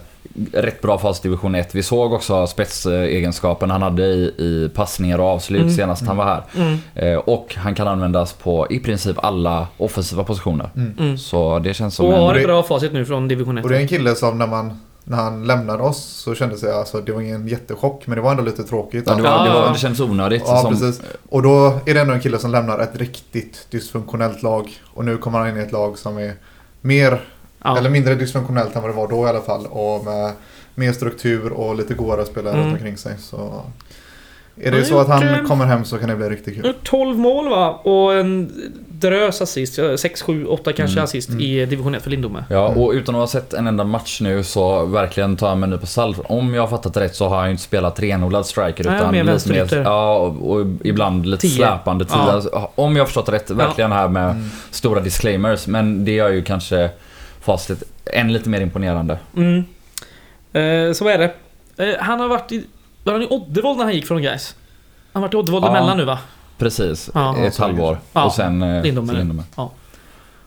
[0.52, 1.75] Rätt bra fas i division 1.
[1.75, 5.75] Vi såg också spetsegenskapen han hade i, i passningar och avslut Mm.
[5.75, 6.42] senast han var här.
[6.57, 6.78] Mm.
[6.95, 10.71] Eh, och han kan användas på i princip alla offensiva positioner.
[10.99, 11.19] Mm.
[11.19, 12.40] Så det känns som Och har en...
[12.40, 13.64] ett bra facit nu från division 1.
[13.64, 16.76] Och det är en kille som när, man, när han lämnade oss så kändes det,
[16.76, 19.04] alltså det var ingen jättechock men det var ändå lite tråkigt.
[19.06, 19.61] Ja, det, var, det, ja.
[19.61, 20.42] var, det känns onödigt.
[20.47, 21.02] Ja, som, precis.
[21.28, 24.71] Och då är det ändå en kille som lämnar ett riktigt dysfunktionellt lag.
[24.94, 26.32] Och nu kommer han in i ett lag som är
[26.80, 27.21] mer,
[27.64, 27.78] Ja.
[27.78, 29.66] eller mindre dysfunktionellt än vad det var då i alla fall.
[29.66, 30.33] Och med
[30.74, 32.64] mer struktur och lite godare spelare Mm.
[32.66, 33.14] runt omkring sig.
[33.18, 33.62] Så
[34.57, 36.74] är det så att han eh, kommer hem så kan det bli riktigt kul.
[36.83, 37.70] 12 mål va?
[37.70, 38.53] Och en
[39.02, 39.78] drös assist.
[39.96, 41.04] 6, 7, 8 kanske Mm.
[41.04, 41.40] assist Mm.
[41.40, 42.44] i division 1 för Lindome.
[42.50, 42.80] Ja, Mm.
[42.82, 45.78] och utan att ha sett en enda match nu så verkligen tar jag mig nu
[45.78, 46.20] på salt.
[46.24, 49.12] Om jag har fattat rätt så har han ju inte spelat renodlad striker Nej, utan
[49.12, 49.76] mer lite.
[49.76, 51.50] Ja, och, och ibland lite Tio.
[51.50, 52.14] släpande tid.
[52.16, 52.32] Ja.
[52.32, 54.50] Alltså, Om jag har förstått rätt, verkligen här med Mm.
[54.70, 55.66] stora disclaimers.
[55.66, 56.90] Men det gör ju kanske
[57.40, 59.18] facit än lite mer imponerande.
[59.36, 59.58] Mm.
[60.52, 61.32] Eh, så är det.
[61.76, 62.64] Eh, han har varit i...
[63.04, 64.54] Var han i Oddevold när han gick från Gais?
[65.12, 65.68] Han har varit i Oddevold Ja.
[65.70, 66.18] emellan nu va?
[66.58, 67.36] Precis, Ja.
[67.38, 67.98] ett halvår.
[68.12, 68.24] Ja.
[68.24, 69.12] Och sen eh, Lindome.
[69.12, 69.42] Lindome.
[69.56, 69.72] Ja.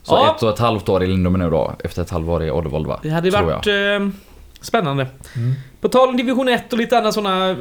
[0.03, 0.35] Så Ja.
[0.35, 2.99] ett och ett halvt år i Lindome nu då, efter ett halvår i Oddevold va?
[3.03, 4.07] Det hade Tror varit eh,
[4.61, 5.07] spännande.
[5.35, 5.53] Mm.
[5.81, 7.57] På tal om division 1 och lite andra sådana...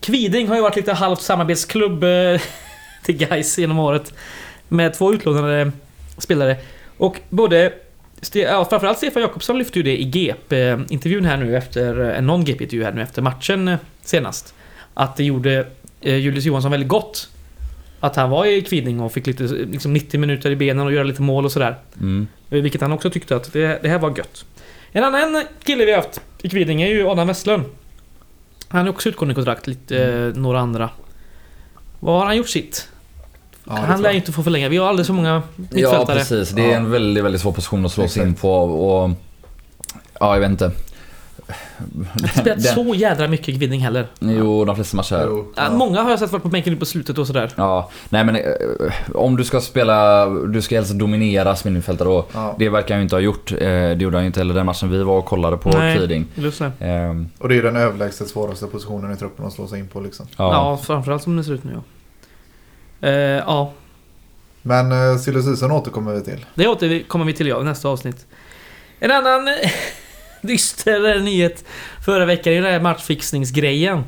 [0.00, 2.40] Kviding har ju varit lite halvt samarbetsklubb eh,
[3.04, 4.12] till Gais genom året.
[4.68, 5.72] Med två utlånade
[6.18, 6.56] spelare.
[6.98, 7.72] Och både...
[8.32, 11.96] Ja, framförallt Stefan Jakobsson lyfte ju det i GP-intervjun här nu efter...
[12.00, 14.54] En non-GP-intervju här nu efter matchen eh, senast.
[14.94, 15.66] Att det gjorde
[16.00, 17.28] eh, Julius Johansson väldigt gott.
[18.00, 21.04] Att han var i Kviding och fick lite, liksom 90 minuter i benen och göra
[21.04, 21.76] lite mål och sådär.
[22.00, 22.26] Mm.
[22.50, 24.44] Eh, Vilket han också tyckte att det, det här var gött.
[24.92, 27.64] En annan kille vi haft i Kviding är ju Adam Westlund.
[28.68, 30.90] Han är också utgående kontrakt, lite eh, några andra.
[32.00, 32.88] Vad har han gjort sitt?
[33.64, 34.68] Ja, han lär ju inte få förlänga.
[34.68, 36.18] Vi har alldeles för många Ja mittfältare.
[36.18, 36.76] precis, det är Ja.
[36.76, 39.10] en väldigt, väldigt svår position att slå sig in på och...
[40.20, 40.70] Ja, jag vet inte.
[42.14, 44.06] Inte spelat Den- så jädra mycket i Kviding heller.
[44.20, 45.24] Jo, de flesta matcher.
[45.26, 45.70] Jo, Ja.
[45.70, 47.52] Många har jag sett varit på bänken nu på slutet och sådär.
[47.56, 48.42] Ja, nej men eh,
[49.14, 52.54] om du ska spela, du ska helst dominera som innermittfältare och Ja.
[52.58, 53.52] det verkar han ju inte ha gjort.
[53.52, 56.24] Eh, Det gjorde han ju inte heller den matchen vi var och kollade på Nej.
[56.34, 56.72] Just det.
[56.80, 59.88] Ehm, Och det är ju den överlägset svåraste positionen i truppen att slå sig in
[59.88, 60.26] på liksom.
[60.36, 60.52] Ja.
[60.52, 60.76] Ja.
[60.86, 61.82] framförallt som det ser ut nu ja.
[63.08, 63.12] Eh,
[63.46, 63.72] ja,
[64.62, 66.46] Men uh, Silly återkommer vi till.
[66.54, 68.26] det återkommer vi till ja, nästa avsnitt.
[68.98, 69.54] En annan eh,
[70.46, 71.64] dyster nyhet
[72.04, 74.04] förra veckan är den här matchfixningsgrejen.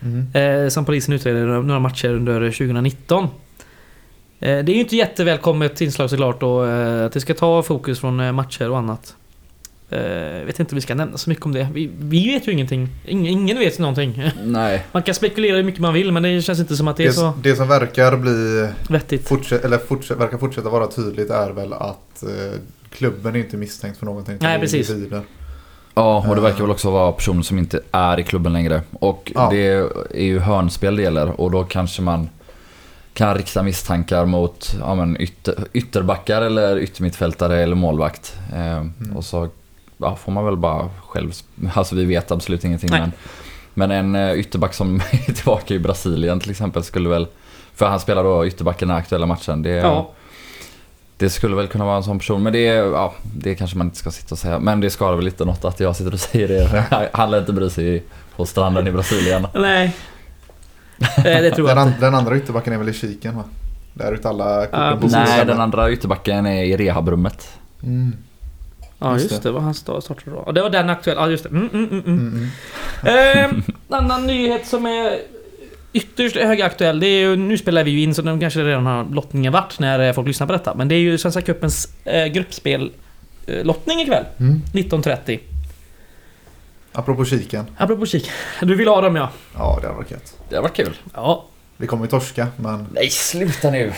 [0.00, 0.64] Mm.
[0.64, 3.24] Eh, som polisen utreder några matcher under 2019.
[3.24, 3.28] Eh,
[4.40, 8.34] det är ju inte jättevälkommet inslag såklart och eh, att det ska ta fokus från
[8.34, 9.14] matcher och annat.
[9.90, 11.68] Jag vet inte om vi ska nämna så mycket om det.
[11.72, 12.88] Vi, vi vet ju ingenting.
[13.06, 14.22] Ingen, ingen vet någonting.
[14.44, 14.86] Nej.
[14.92, 17.06] Man kan spekulera hur mycket man vill men det känns inte som att det är
[17.06, 19.28] Det, så det som verkar bli vettigt.
[19.28, 22.24] fortsätt, eller fortsätt, verkar fortsätta vara tydligt är väl att
[22.90, 24.36] klubben är inte misstänkt för någonting.
[24.40, 24.90] Nej, det är precis.
[24.90, 25.22] individer.
[25.98, 28.82] Ja, och det verkar väl också vara personer som inte är i klubben längre.
[29.00, 29.48] Och Ja.
[29.50, 29.66] det
[30.14, 32.28] är ju hörnspel det gäller och då kanske man
[33.14, 38.36] kan rikta misstankar mot ja, men ytter, ytterbackar eller yttermittfältare eller målvakt.
[38.56, 39.16] Ehm, Mm.
[39.16, 39.48] Och så
[39.98, 41.32] ja, får man väl bara själv...
[41.74, 43.00] Alltså vi vet absolut ingenting Nej.
[43.00, 43.12] men...
[43.74, 47.26] Men en eh, ytterback som är tillbaka i Brasilien till exempel skulle väl...
[47.74, 49.62] För han spelar då ytterback i den aktuella matchen.
[49.62, 50.10] Det, Ja.
[51.18, 53.86] Det skulle väl kunna vara en sån person, men det, är, ja, det kanske man
[53.86, 54.58] inte ska sitta och säga.
[54.58, 56.84] Men det skadar väl inte något att jag sitter och säger det.
[57.12, 58.04] Han lär inte bry sig
[58.36, 59.46] på stranden i Brasilien.
[59.54, 59.96] Nej.
[61.22, 62.00] Det tror jag Den, inte.
[62.00, 63.44] den andra ytterbacken är väl i kiken va?
[63.94, 65.06] Där ute alla Ja, på.
[65.06, 67.48] Nej, den andra ytterbacken är i rehabrummet.
[67.82, 68.16] Mm.
[68.98, 69.48] Ja, just just det.
[69.48, 69.52] det.
[69.52, 70.52] var han sta- startade då.
[70.52, 71.20] Det var den aktuella.
[71.20, 71.48] Ja, just det.
[71.50, 72.18] Mm, mm, mm, mm.
[72.18, 72.50] Mm,
[73.02, 73.62] mm.
[73.88, 75.18] Eh, annan nyhet som är
[75.98, 77.00] ytterst högaktuell.
[77.00, 79.78] Det är ju, nu spelar vi ju in så den kanske redan har lottningen varit
[79.78, 80.74] när eh, folk lyssnar på detta.
[80.74, 82.92] Men det är ju Svenska Cupens eh, gruppspel
[83.46, 84.24] eh, lottning ikväll.
[84.40, 84.62] Mm.
[84.72, 85.38] 19.30.
[86.92, 87.66] Apropå kiken.
[87.76, 88.30] Apropå kik.
[88.62, 89.30] Du vill ha dem ja.
[89.54, 90.36] Ja, det hade varit gött.
[90.48, 90.96] Det har varit kul.
[91.14, 91.46] Ja.
[91.80, 92.86] Vi kommer ju torska, men...
[92.92, 93.92] Nej, sluta nu.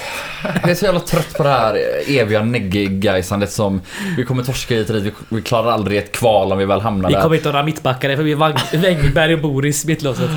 [0.63, 3.81] Jag är så jävla trött på det här eviga neggegajsandet som
[4.17, 5.05] vi kommer torska hit och dit.
[5.31, 7.23] Vi- Vi klarar aldrig ett kval om vi väl hamnar Vi där.
[7.23, 10.31] kommer inte ha några mittbackar för vi är Wängberg och Boris mittlåset.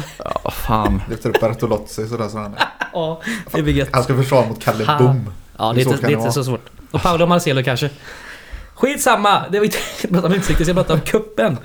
[0.44, 1.02] Ja, fan.
[1.10, 2.64] Lyfter upp Bertolozzi sådär så han är.
[2.94, 3.90] Ja, det blir gött.
[3.92, 4.98] Han ska försvara mot Kalle Ha.
[4.98, 5.30] Boom.
[5.58, 6.66] Ja, det är Så inte, det är inte så svårt.
[6.92, 7.90] Och Paolo Marcelo kanske.
[8.76, 9.44] Skitsamma!
[9.52, 9.78] Det var inte...
[10.02, 11.58] Jag pratar om utsikter, jag pratar om kuppen.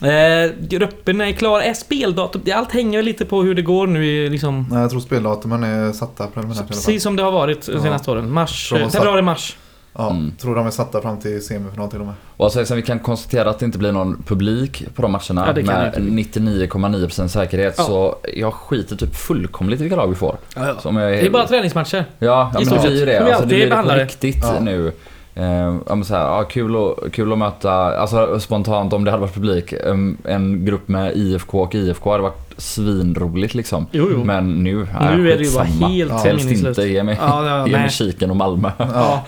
[0.00, 0.08] Ja.
[0.08, 1.60] Eh, gruppen är klar.
[1.60, 2.40] Är speldatum...
[2.44, 4.66] det- Allt hänger lite på hur det går nu i liksom...
[4.70, 6.76] Nej, jag tror speldatumen är satta preliminärt i alla fall.
[6.76, 7.82] Precis som det har varit de Ja.
[7.82, 8.30] senaste åren.
[8.32, 8.72] Mars...
[8.72, 9.56] Oss- Februari-mars.
[9.98, 10.32] Ja, Mm.
[10.40, 12.14] tror de är satta fram till semifinal till och med.
[12.36, 15.54] Och alltså, sen vi kan konstatera att det inte blir någon publik på de matcherna
[15.56, 17.74] Ja, med inte 99,9% säkerhet.
[17.78, 17.84] Ja.
[17.84, 20.36] Så jag skiter typ fullkomligt i vilka lag vi får.
[20.80, 22.04] Som jag, Det är bara träningsmatcher.
[22.18, 23.18] Ja, ja men det blir ju det.
[23.24, 24.60] Alltså, det blir det på riktigt Ja.
[24.60, 24.92] nu.
[25.34, 29.10] Eh, ja, men så här, ja, kul, att, kul att möta, alltså spontant om det
[29.10, 33.86] hade varit publik, em, en grupp med IFK och IFK hade varit svinroligt liksom.
[33.92, 34.24] Jo, jo.
[34.24, 37.46] Men nu, ja, nu är det ju bara helt Ja, Helst inte, ge mig, Ja,
[37.46, 37.90] ja, ge mig nej.
[37.90, 38.70] Kiken och Malmö.
[38.78, 39.24] Ja.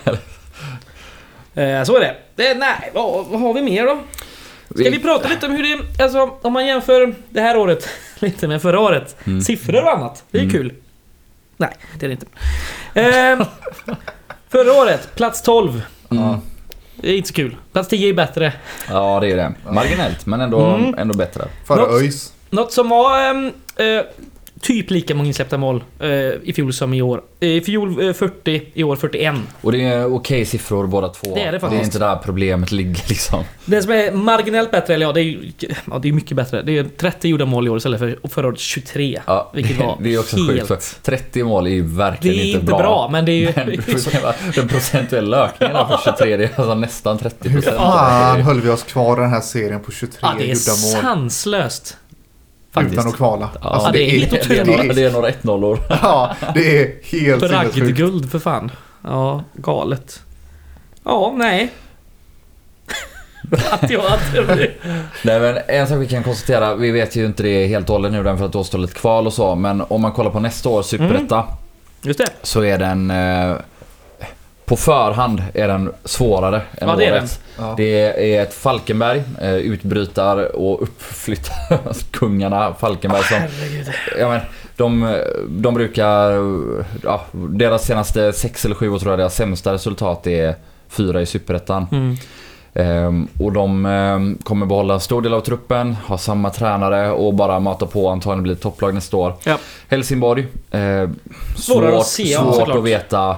[1.61, 2.15] Eh, Så är det.
[2.35, 3.99] det nej, vad, vad har vi mer då?
[4.75, 6.03] Ska vi prata lite om hur det...
[6.03, 7.89] Alltså om man jämför det här året
[8.19, 9.15] lite med förra året.
[9.25, 9.41] Mm.
[9.41, 10.23] Siffror och annat.
[10.31, 10.61] Det är ju Mm.
[10.61, 10.73] kul.
[11.57, 13.39] Nej, det är det inte.
[13.41, 13.47] Eh,
[14.49, 15.81] förra året, plats 12.
[16.11, 16.35] Mm.
[16.95, 17.55] Det är inte så kul.
[17.73, 18.53] Plats 10 är bättre.
[18.89, 19.53] Ja, det är det.
[19.71, 20.95] Marginellt, men ändå, Mm.
[20.97, 21.43] ändå bättre.
[21.67, 22.33] Före Något- ÖIS.
[22.49, 24.05] Något som var ehm, eh,
[24.65, 26.09] typ lika många insläppta mål eh,
[26.43, 27.21] i fjol som i år.
[27.39, 29.35] Eh, I fjol eh, 40, i år 41.
[29.61, 31.35] Och det är okej siffror båda två.
[31.35, 31.79] Det är det faktiskt.
[31.79, 33.43] Det är inte där problemet ligger liksom.
[33.65, 35.51] Det som är marginellt bättre, eller ja, det är ju
[35.91, 36.61] ja, det är mycket bättre.
[36.61, 39.21] Det är 30 gjorda mål i år istället för förra året 23.
[39.27, 41.87] Ja, Vilket det, var det är också helt- sjukt för 30 mål är ju Det
[41.97, 43.53] verkligen är inte, inte bra, men det är ju...
[43.55, 47.17] Men du får se vad- den procentuella ökningen här för 23, det är alltså nästan
[47.17, 47.77] 30 Hur procent.
[47.77, 50.71] fan höll vi oss kvar i den här serien på 23 ja, det är gjorda
[50.71, 51.01] mål?
[51.01, 51.97] sanslöst.
[52.75, 52.93] Faktiskt.
[52.93, 53.49] Utan att kvala.
[53.61, 55.79] Ja, det är helt det, är några, det är några 1-0-år.
[55.89, 57.75] Ja, det är helt sinnessjukt.
[57.75, 58.71] Bragdguld för fan.
[59.03, 60.21] Ja, galet.
[61.03, 61.71] Ja, nej.
[63.71, 64.33] att jag att
[65.21, 68.11] Nej men en sak vi kan konstatera, vi vet ju inte det helt och hållet
[68.11, 70.39] nu den för att då står lite kval och så, men om man kollar på
[70.39, 71.43] nästa års Superetta
[72.01, 72.29] Just det.
[72.41, 73.55] så är den eh,
[74.65, 77.39] på förhand är den svårare än Ja, det är årets.
[77.57, 77.73] Ja.
[77.77, 83.87] Det är ett Falkenberg, eh, utbrytar och uppflyttar kungarna Falkenberg som Herregud.
[84.19, 84.41] Ja, men,
[84.77, 86.31] de, de brukar...
[87.03, 90.55] Ja, deras senaste sex eller sju år tror jag deras sämsta resultat är
[90.89, 91.87] fyra i Superettan.
[91.91, 92.15] Mm.
[92.75, 97.33] Ehm, och de ehm, kommer behålla en stor del av truppen, ha samma tränare och
[97.33, 99.33] bara mata på antagligen bli ett topplag nästa år.
[99.43, 99.57] Ja.
[99.87, 100.47] Helsingborg.
[100.71, 100.79] Eh,
[101.57, 103.35] Svårare svårt att se, svårt att veta.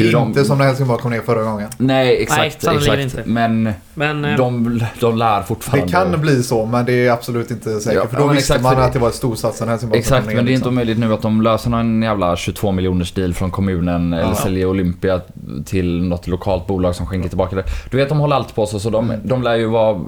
[0.00, 1.68] Det är de- inte som när Helsingborg kom ner förra gången.
[1.78, 2.62] Nej, exakt.
[2.62, 3.18] sannerligen exakt.
[3.18, 3.30] inte.
[3.30, 4.24] Men Men...
[4.24, 5.92] eh, de, de lär Det fortfarande.
[5.92, 8.02] kan bli så, men det är absolut inte säkert.
[8.02, 10.02] Ja, för ja, då men visste exakt, man det- att det var ett storsatsande Helsingborg
[10.02, 10.72] som Exakt, men det är inte liksom.
[10.72, 14.34] omöjligt nu att de löser någon jävla 22 miljoners deal från kommunen eller Ja.
[14.34, 15.20] säljer Olympia
[15.64, 17.64] till något lokalt bolag som skänker tillbaka det.
[17.90, 20.00] Du vet, de håller allt på sig så de, de lär ju vara...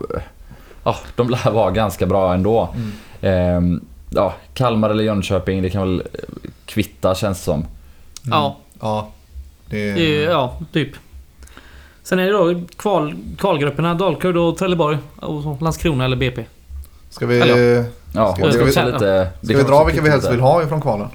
[0.84, 2.74] Ja, de lär vara ganska bra ändå.
[2.74, 2.92] Mm.
[3.56, 6.02] Ehm, ja, Kalmar eller Jönköping, det kan väl
[6.66, 7.66] kvitta känns det som.
[8.30, 9.08] Ja, Ja.
[9.66, 10.88] Det det är, ja, typ.
[12.02, 16.44] Sen är det då kval, kvalgrupperna Dalkurd och Trelleborg och Landskrona eller BP.
[17.10, 17.84] Ska vi, Eller-
[18.16, 19.28] Ja, Ska det vi- ska vi- lite...
[19.42, 21.08] ska vi dra vilka vi helst vill ha ifrån kvalen?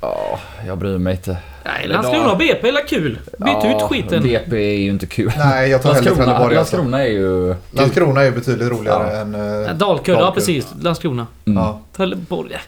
[0.00, 1.36] Ja, jag bryr mig inte.
[1.64, 3.18] Nej, Landskrona och BP är kul.
[3.24, 4.22] Byt Ja, ut skiten.
[4.22, 5.32] BP är ju inte kul.
[5.38, 6.56] Nej, jag tar hellre Trelleborg.
[6.56, 6.76] Alltså.
[6.76, 7.54] Landskrona är ju...
[7.70, 9.20] Landskrona är betydligt roligare Ja.
[9.20, 9.34] än...
[9.34, 10.66] Uh, Dalkurd, ja precis.
[10.82, 11.26] Landskrona.
[11.46, 11.62] Mm.
[11.62, 11.80] ja.
[11.96, 12.50] Trelleborg.
[12.50, 12.60] Nej,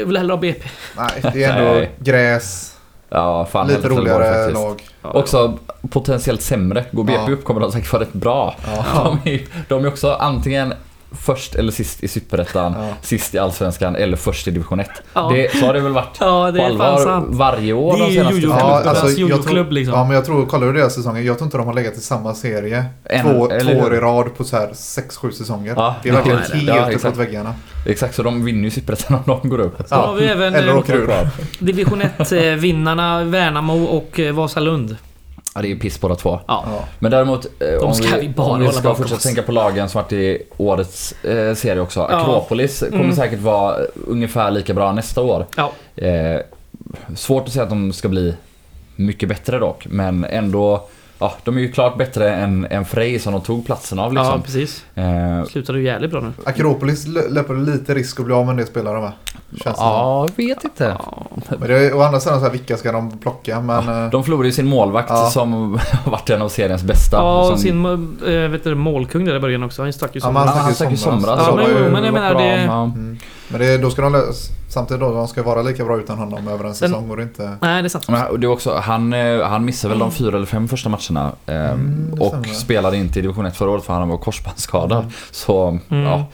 [0.00, 0.68] Jag vill hellre ha BP.
[0.96, 2.71] Nej, det är ändå gräs.
[3.14, 4.52] Ja, fan lite roligare faktiskt.
[4.54, 4.82] lag.
[5.02, 5.58] Också
[5.90, 6.84] potentiellt sämre.
[6.92, 7.32] Går BP Ja.
[7.32, 8.54] upp kommer de säkert vara rätt bra.
[8.66, 8.84] Ja.
[9.24, 10.74] De, är, de är också antingen
[11.20, 12.88] först eller sist i Superettan, Ja.
[13.02, 14.88] sist i Allsvenskan eller först i Division 1.
[15.14, 15.30] Ja.
[15.34, 18.12] Det, så har det väl varit Ja, det på allvar varje år Det är de
[18.14, 18.88] senaste fem Ja, åren.
[18.88, 19.94] alltså- jag tror- liksom.
[19.98, 21.22] Ja, men jag tror, kollar du deras säsonger?
[21.22, 23.98] Jag tror inte de har legat i samma serie En- två, eller två år i
[23.98, 25.74] rad på så här 6-7 säsonger.
[25.76, 27.16] Ja, det är verkligen helt ja, uppåt exakt.
[27.16, 27.54] väggarna.
[27.86, 29.76] Exakt, så de vinner ju Superettan om de går upp.
[29.88, 31.10] Så har vi även Eller eh, åker ur.
[31.58, 34.96] Division 1-vinnarna Värnamo och eh, Vasalund.
[35.54, 36.40] Ja, det är ju piss båda två.
[36.48, 36.64] Ja.
[36.98, 39.22] Men däremot, eh, om ska vi, vi bara om vi hålla ska bakom fortsätta oss.
[39.22, 42.00] tänka på lagen som varit i årets eh, serie också.
[42.10, 42.20] Ja.
[42.20, 43.16] Akropolis kommer Mm.
[43.16, 45.46] säkert vara ungefär lika bra nästa år.
[45.56, 45.72] Ja.
[45.96, 46.40] Eh,
[47.16, 48.34] svårt att säga att de ska bli
[48.96, 50.88] mycket bättre dock, men ändå
[51.22, 54.22] Ja, de är ju klart bättre än, än Frej som de tog platsen av ja,
[54.22, 54.42] liksom.
[54.42, 54.84] precis.
[54.94, 56.32] Eh, Slutade ju jävligt bra nu.
[56.44, 59.12] Akropolis lö- löper lite risk att bli av med en del spelare med.
[59.64, 60.96] Känns ja, jag vet inte.
[60.98, 61.26] Ja.
[61.58, 63.60] Men det är, å andra sidan så här, vilka ska de plocka?
[63.60, 65.30] Men, eh, De förlorade ju sin målvakt Ja.
[65.30, 65.80] som har
[66.10, 67.16] varit en av seriens bästa.
[67.16, 67.86] Ja, som, och sin
[68.26, 69.82] äh, vet du, målkung där i början också.
[69.82, 70.34] Han stack ju Ja, som...
[70.34, 71.22] men Ja, han han stack ju somras.
[71.24, 71.44] somras.
[71.48, 72.82] Ja, men jo, men jag menar det- ja.
[72.82, 73.18] mm.
[73.52, 74.32] Men det, då ska de
[74.68, 77.56] samtidigt då, de ska vara lika bra utan honom över en säsong och det inte...
[77.60, 78.08] Nej, det är sant.
[78.08, 81.32] Men det är också, han, eh, han missade väl de fyra eller fem första matcherna.
[81.46, 82.44] eh, Mm, och stämmer.
[82.44, 84.98] spelade inte i division 1 förra året för han var korsbandsskadad.
[84.98, 85.10] Mm.
[85.30, 86.04] Så, Mm.
[86.04, 86.24] ja.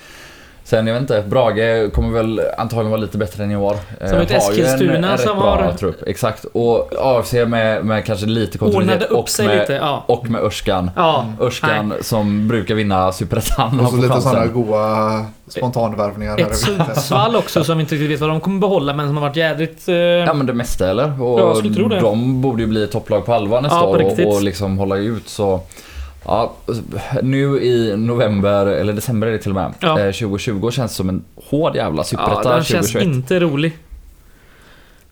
[0.69, 3.77] Sen jag vet inte, Brage kommer väl antagligen vara lite bättre än i år.
[4.01, 6.03] Eh, Som ett ju en- Eskilstuna som bra har- Trupp.
[6.07, 6.45] Exakt.
[6.53, 9.73] Och AFC med, med kanske lite kontinuitet upp och sig med, lite.
[9.73, 10.05] Ja.
[10.07, 10.91] och med Örskan.
[10.97, 11.27] Ja.
[11.41, 16.39] Örskan som brukar vinna Superettan Och och så lite sådana goa spontanvärvningar.
[16.41, 16.57] Ett.
[16.57, 19.37] Sundsvall också som vi inte riktigt vet vad de kommer behålla men som har varit
[19.37, 19.89] jädrigt...
[19.89, 21.23] Eh, Ja men det mesta eller?
[21.23, 22.01] Och Ja, jag skulle tro det.
[22.01, 25.29] de borde ju bli topplag på allvar nästa Ja, år och, och liksom hålla ut
[25.29, 25.61] så...
[26.25, 26.53] Ja,
[27.23, 29.89] nu i november, eller december är det till och med, Ja.
[30.01, 33.15] eh, 2020 känns som en hård jävla ja, superetta den känns 2021.
[33.17, 33.79] inte rolig.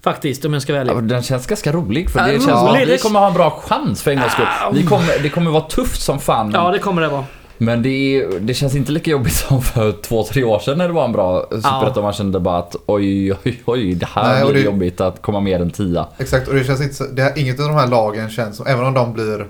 [0.02, 1.04] Faktiskt, om jag ska vara Ja, ärlig.
[1.08, 3.34] den känns ganska rolig för Ja, det rolig, känns som att vi kommer ha en
[3.34, 4.46] bra chans för en gångs skull.
[4.72, 6.50] Vi kommer, det kommer vara tufft som fan.
[6.54, 7.24] Ja, det kommer det vara.
[7.58, 10.86] Men det, är, det känns inte lika jobbigt som för två, tre år sedan när
[10.88, 12.02] det var en bra superetta.
[12.02, 15.40] Man kände bara att oj, oj, oj, det här Nej, blir det- jobbigt att komma
[15.40, 16.06] mer än tia.
[16.18, 18.66] Exakt, och det känns inte så, det här, inget av de här lagen känns som,
[18.66, 19.46] även om de blir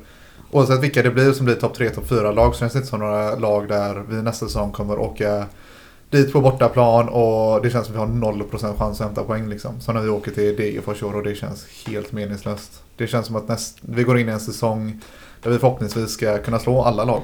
[0.50, 2.88] Oavsett vilka det blir som blir topp 3, topp 4 lag så känns det inte
[2.88, 5.46] som några lag där vi nästa säsong kommer åka
[6.10, 9.80] dit på bortaplan och det känns som vi har 0% chans att hämta poäng liksom.
[9.80, 12.82] Som när vi åker till Degerfors i år och det känns helt meningslöst.
[12.96, 15.00] Det känns som att näst, vi går in i en säsong
[15.42, 17.22] där vi förhoppningsvis ska kunna slå alla lag.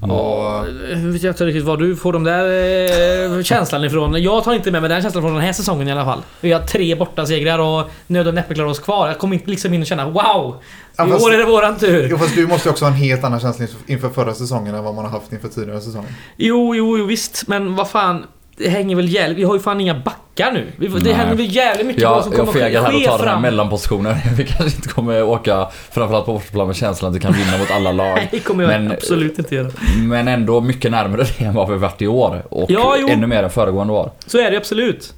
[0.00, 4.22] Ja, jag vet inte riktigt var du får de där eh, känslan ifrån.
[4.22, 6.22] Jag tar inte med mig den känslan från den här säsongen i alla fall.
[6.40, 9.08] Vi har tre bortasegrar och nöd och näppe klarar oss kvar.
[9.08, 10.56] Jag kommer inte liksom in och känna wow!
[10.96, 12.08] Ja, I fast- år är det våran tur.
[12.10, 14.74] Jo fast du måste ju också ha en helt annan känsla inför- inför förra säsongen
[14.74, 16.10] än vad man har haft inför tidigare säsonger.
[16.36, 17.48] Jo, jo, jo visst.
[17.48, 18.24] Men vad fan.
[18.58, 19.38] Det hänger väl jävligt...
[19.38, 20.66] Vi har ju fan inga backar nu.
[20.76, 21.12] Vi, det Nej.
[21.12, 23.26] händer väl jävligt mycket vad Jag, som jag kommer fegar här och ske tar den
[23.26, 23.42] här fram.
[23.42, 24.14] mellanpositionen.
[24.36, 27.70] Vi kanske inte kommer åka, framförallt på bortaplan med känslan att vi kan vinna mot
[27.70, 28.14] alla lag.
[28.16, 29.70] Nej, det kommer jag Men- absolut inte göra.
[30.08, 32.42] Men ändå mycket närmare det än vad vi varit i år.
[32.50, 34.10] Och Ja, ännu mer än föregående år.
[34.26, 35.14] Så är det absolut.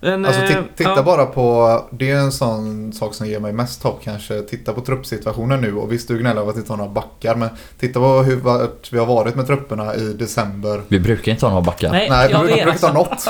[0.00, 1.02] Men, Alltså eh, ti- titta ja.
[1.02, 4.42] bara på, det är en sån sak som ger mig mest hopp kanske.
[4.42, 7.48] Titta på truppsituationen nu och visst du gnäller över att inte ha några backar men
[7.78, 10.82] titta på hur vart vi har varit med trupperna i december.
[10.88, 11.90] Vi brukar inte ha några backar.
[11.92, 13.26] Nej, Nej, jag vi brukar inte ha något.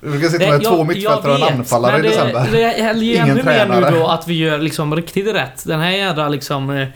[0.00, 2.48] Vi brukar sitta Nej, med två jag- mittfältare och en anfallare i men december.
[2.52, 5.64] Det, det händer ju Ingen ännu mer nu då att vi gör liksom riktigt rätt.
[5.64, 6.88] Den här jädra liksom eh,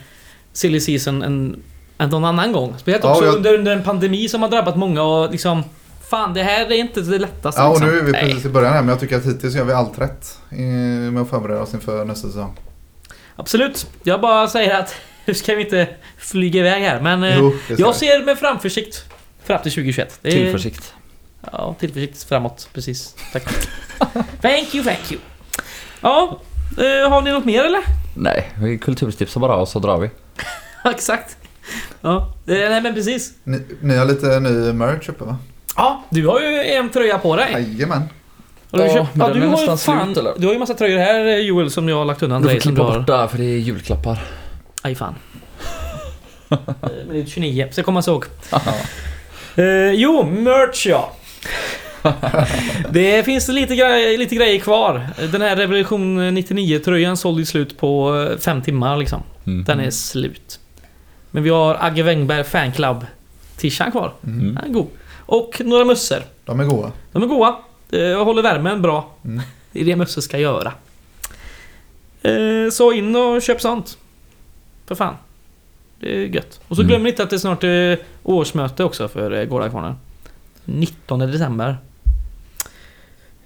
[0.53, 1.59] silly season än,
[1.97, 2.73] än någon annan gång.
[2.77, 5.63] Speciellt Ja, också jag- under, under en pandemi som har drabbat många och liksom...
[6.09, 7.87] Fan, det här är inte det lättaste Ja och liksom.
[7.89, 8.25] nu är vi Nej.
[8.25, 10.37] precis i början här men jag tycker att hittills gör vi allt rätt
[11.11, 12.57] med att förbereda oss inför nästa säsong.
[13.35, 13.87] Absolut.
[14.03, 14.95] Jag bara säger att
[15.25, 17.23] nu ska vi inte flyga iväg här men...
[17.23, 19.05] eh, Jo, jag ser med framförsikt
[19.43, 20.19] fram till 2021.
[20.21, 20.93] Det är- Tillförsikt.
[21.51, 22.69] Ja, tillförsikt framåt.
[22.73, 23.15] Precis.
[23.33, 23.43] Tack.
[24.41, 25.21] thank you, thank you.
[26.01, 26.39] Ja,
[26.77, 27.81] eh, har ni något mer eller?
[28.15, 30.09] Nej, vi kulturtipsar bara och så drar vi.
[30.91, 31.37] Exakt.
[32.01, 33.33] Ja, eh, nej men precis.
[33.43, 35.37] Ni, ni har lite ny merch uppe va?
[35.79, 37.51] Ja, du har ju en tröja på dig.
[37.51, 38.01] Jajamän.
[38.71, 40.33] Du Ja, köpt- men ja, den du är har ju nästan fan, slut, eller?
[40.37, 42.53] Du har ju massa tröjor här eh, Joel som jag har lagt undan Du får
[42.53, 42.61] dig.
[42.61, 44.17] som klippa bort där för det är julklappar.
[44.81, 45.15] Aj fan.
[46.49, 46.57] Eh,
[47.07, 48.25] Minut 29, ska komma ihåg.
[49.55, 51.11] Eh, jo, merch ja.
[52.89, 55.07] det finns lite, grej, lite grejer kvar.
[55.31, 59.23] Den här Revolution 99-tröjan sålde ju slut på eh, fem timmar liksom.
[59.47, 59.63] Mm.
[59.63, 60.59] Den är slut.
[61.31, 63.05] Men vi har Agge Wengberg Fanclub
[63.57, 64.11] Tishan kvar.
[64.23, 64.55] Mm.
[64.55, 64.87] Den är god.
[65.31, 66.23] Och några mössor.
[66.45, 66.91] De är goda.
[67.11, 67.59] De är goda.
[67.91, 69.11] Eh, Och håller värmen bra.
[69.25, 69.41] Mm.
[69.71, 70.73] Det är det mössor ska göra.
[72.21, 73.97] Eh, Så in och köp sånt.
[74.85, 75.15] För fan.
[75.99, 76.59] Det är gött.
[76.67, 76.87] Och så Mm.
[76.89, 79.95] glöm inte att det är snart eh, årsmöte också för Gårdakvarnen.
[80.65, 81.77] 19 december.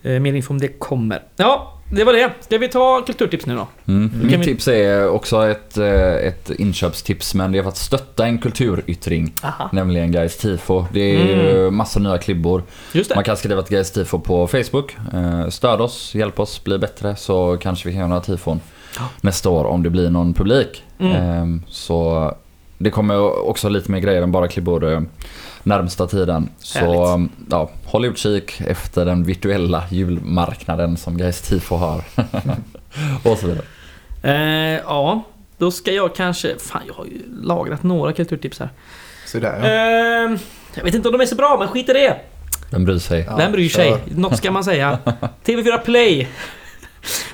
[0.01, 1.23] Mer info om det kommer.
[1.35, 2.31] Ja, det var det.
[2.39, 3.67] Ska vi ta kulturtips nu då?
[3.87, 4.11] Mm.
[4.23, 8.25] Mitt vi- tips är också ett, eh, ett inköpstips men det är för att stötta
[8.25, 9.33] en kulturyttring.
[9.43, 9.69] Aha.
[9.71, 10.85] Nämligen Guys Tifo.
[10.93, 12.63] Det är ju massa nya klibbor.
[12.91, 13.15] Just det.
[13.15, 14.95] Man kan skriva till Guys Tifo på Facebook.
[15.13, 18.59] Eh, Stöd oss, hjälp oss bli bättre så kanske vi kan göra några tifon
[18.97, 19.01] Ja.
[19.21, 20.83] nästa år om det blir någon publik.
[20.99, 21.13] Mm.
[21.13, 22.31] Eh, Så
[22.77, 25.01] det kommer också lite mer grejer än bara klibbor eh,
[25.63, 26.49] närmsta tiden.
[26.59, 27.31] Så Härligt.
[27.49, 32.03] ja, håll utkik efter den virtuella julmarknaden som Guys Tifo har.
[33.23, 33.65] och så vidare.
[34.23, 35.23] Eh, ja.
[35.57, 36.55] Då ska jag kanske...
[36.59, 38.69] Fan, jag har ju lagrat några kulturtips här.
[39.25, 39.65] Så där ja.
[40.25, 40.37] Ehm,
[40.73, 42.17] jag vet inte om de är så bra, men skit i det.
[42.71, 43.25] Vem bryr sig?
[43.29, 43.89] Ja, Vem bryr sig?
[43.89, 43.99] kör.
[44.15, 44.99] Något ska man säga.
[45.45, 46.27] TV4 Play.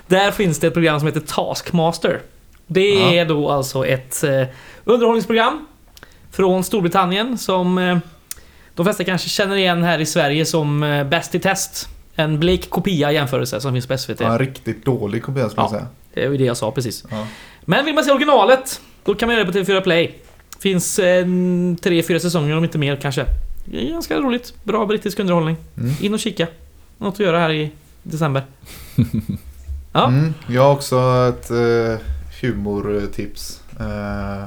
[0.07, 2.21] Där finns det ett program som heter Taskmaster.
[2.67, 3.11] Det Ja.
[3.13, 4.43] är då alltså ett eh,
[4.83, 5.65] underhållningsprogram
[6.31, 7.97] från Storbritannien som eh,
[8.79, 11.87] de flesta kanske känner igen här i Sverige som eh, Bäst i test.
[12.15, 14.19] En blek kopia jämförelse som finns på SVT.
[14.19, 15.77] Ja, en riktigt dålig kopia skulle jag Ja.
[15.77, 15.87] säga.
[16.13, 17.03] Det är ju det jag sa precis.
[17.11, 17.27] Ja.
[17.61, 20.19] Men vill man se originalet, då kan man göra det på TV4 Play.
[20.59, 21.25] Finns eh,
[21.81, 23.25] tre, fyra säsonger om inte mer kanske.
[23.65, 24.53] Det är ganska roligt.
[24.63, 25.57] Bra brittisk underhållning.
[25.77, 25.95] Mm.
[26.01, 26.47] In och kika.
[26.97, 27.71] Något att göra här i
[28.03, 28.43] december.
[29.93, 30.07] Ja.
[30.07, 32.05] Mm, jag har också ett eh,
[32.41, 33.61] humortips.
[33.79, 34.43] Eh,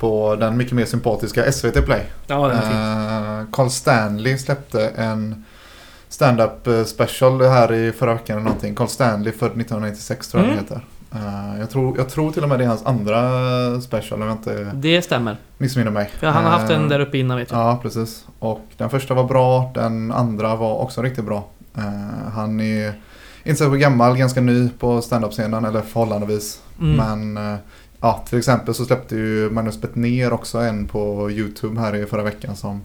[0.00, 2.02] på den mycket mer sympatiska SVT Play.
[2.26, 3.40] Ja, den är fin.
[3.40, 5.44] Eh, Carl Stanley släppte en
[6.08, 8.74] stand-up eh, special här i förra veckan eller någonting.
[8.74, 10.64] Carl Stanley född 1996 tror jag Mm.
[10.68, 10.86] den heter.
[11.54, 14.36] Eh, jag, tror, jag tror till och med det är hans andra special om jag
[14.36, 15.36] inte Det stämmer.
[15.58, 16.10] missminner mig.
[16.18, 17.60] För han har haft en där uppe innan vet jag.
[17.60, 18.24] Ja, precis.
[18.38, 21.44] Och den första var bra, den andra var också riktigt bra.
[22.34, 22.94] Han är
[23.44, 26.60] inte så gammal, ganska ny på stand-up-scenen, eller förhållandevis.
[26.80, 26.96] Mm.
[27.34, 27.58] Men
[28.04, 32.22] ja, till exempel så släppte ju Magnus Bettner också en på YouTube här i förra
[32.22, 32.82] veckan som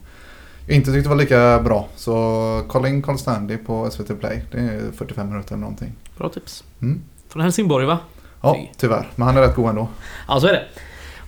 [0.68, 1.88] jag inte tyckte var lika bra.
[1.96, 4.44] Så kolla in Carl Stanley på SVT Play.
[4.52, 5.94] Det är 45 minuter eller någonting.
[6.18, 6.64] Bra tips.
[6.82, 7.02] Mm.
[7.30, 7.98] Från Helsingborg va?
[8.42, 8.68] Ja, Fy.
[8.78, 9.08] tyvärr.
[9.16, 9.88] Men han är rätt god ändå.
[10.28, 10.64] Ja, så är det.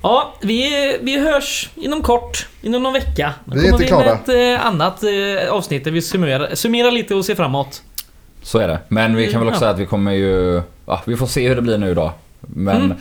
[0.03, 0.69] Ja, vi,
[1.01, 2.47] vi hörs inom kort.
[2.61, 3.33] Inom någon vecka.
[3.45, 4.05] Då Vi är kommer inte vi klara.
[4.05, 4.13] med
[4.53, 7.81] ett eh, annat eh, avsnitt där vi summerar, summerar lite och ser framåt.
[8.43, 8.79] Så är det.
[8.87, 9.59] Men vi kan väl också Ja.
[9.59, 10.61] säga att vi kommer ju...
[10.85, 12.13] Ja, vi får se hur det blir nu då.
[12.39, 12.97] Men Mm.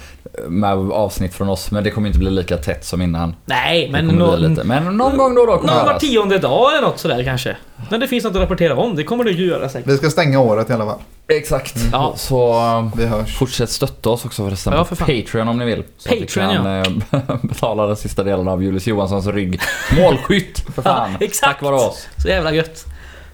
[0.49, 1.71] Med avsnitt från oss.
[1.71, 3.35] Men det kommer inte bli lika tätt som innan.
[3.45, 4.65] Nej, Det men, kommer nå- bli lite.
[4.65, 7.25] men någon gång då och då kommer någon det var tionde dag eller något sådär
[7.25, 7.57] kanske.
[7.91, 8.97] När det finns något att rapportera om.
[8.97, 9.89] Det kommer du ju göra säkert.
[9.91, 10.99] Vi ska stänga året i alla fall.
[11.29, 11.75] Exakt.
[11.93, 12.13] Ja.
[12.17, 12.55] Så
[12.97, 13.39] Vi hörs.
[13.39, 15.07] fortsätt stötta oss också förresten Ja, för fan.
[15.23, 15.83] Patreon om ni vill.
[15.99, 19.61] Så Patreon, att vi kan eh, betala den sista delen av Julius Johanssons rygg.
[19.97, 21.11] Målskytt för fan.
[21.21, 21.53] Ja, exakt.
[21.53, 22.09] Tack vare oss.
[22.17, 22.85] Så jävla gött.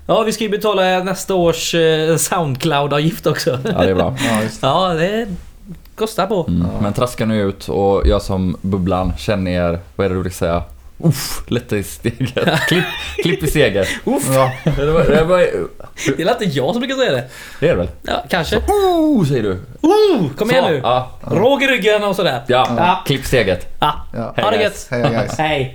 [0.07, 3.51] Ja, vi ska ju betala nästa års eh, Soundcloud-avgift också.
[3.65, 4.15] Ja, det är bra.
[4.29, 4.63] Ja, just.
[4.63, 4.95] Ja,
[5.97, 6.45] det kostar på.
[6.49, 6.61] Mm.
[6.75, 6.81] Ja.
[6.83, 10.33] Men traska nu ut och jag som Bubblan känner er, vad är det du vill
[10.33, 10.63] säga?
[11.05, 12.61] Uff, lätta i steget.
[12.69, 12.85] Klipp,
[13.23, 13.89] klipp i seger.
[14.05, 15.39] Uff, Ja, Det var, det var,
[16.17, 17.25] det är inte jag som brukar säga det.
[17.61, 17.89] det är det väl?
[18.03, 18.57] Ja, kanske.
[18.57, 19.53] Oh, säger du.
[19.81, 20.81] Oh, kom igen Så, nu.
[20.83, 22.43] Ja, Råg i ryggen och sådär.
[22.47, 22.69] ja.
[22.77, 23.03] Ja.
[23.07, 23.77] klipp steget.
[23.81, 24.33] Ja, ja.
[24.37, 24.89] Hej, ha det guys.
[24.91, 25.03] gött.
[25.03, 25.39] Hej guys.
[25.39, 25.75] Hej.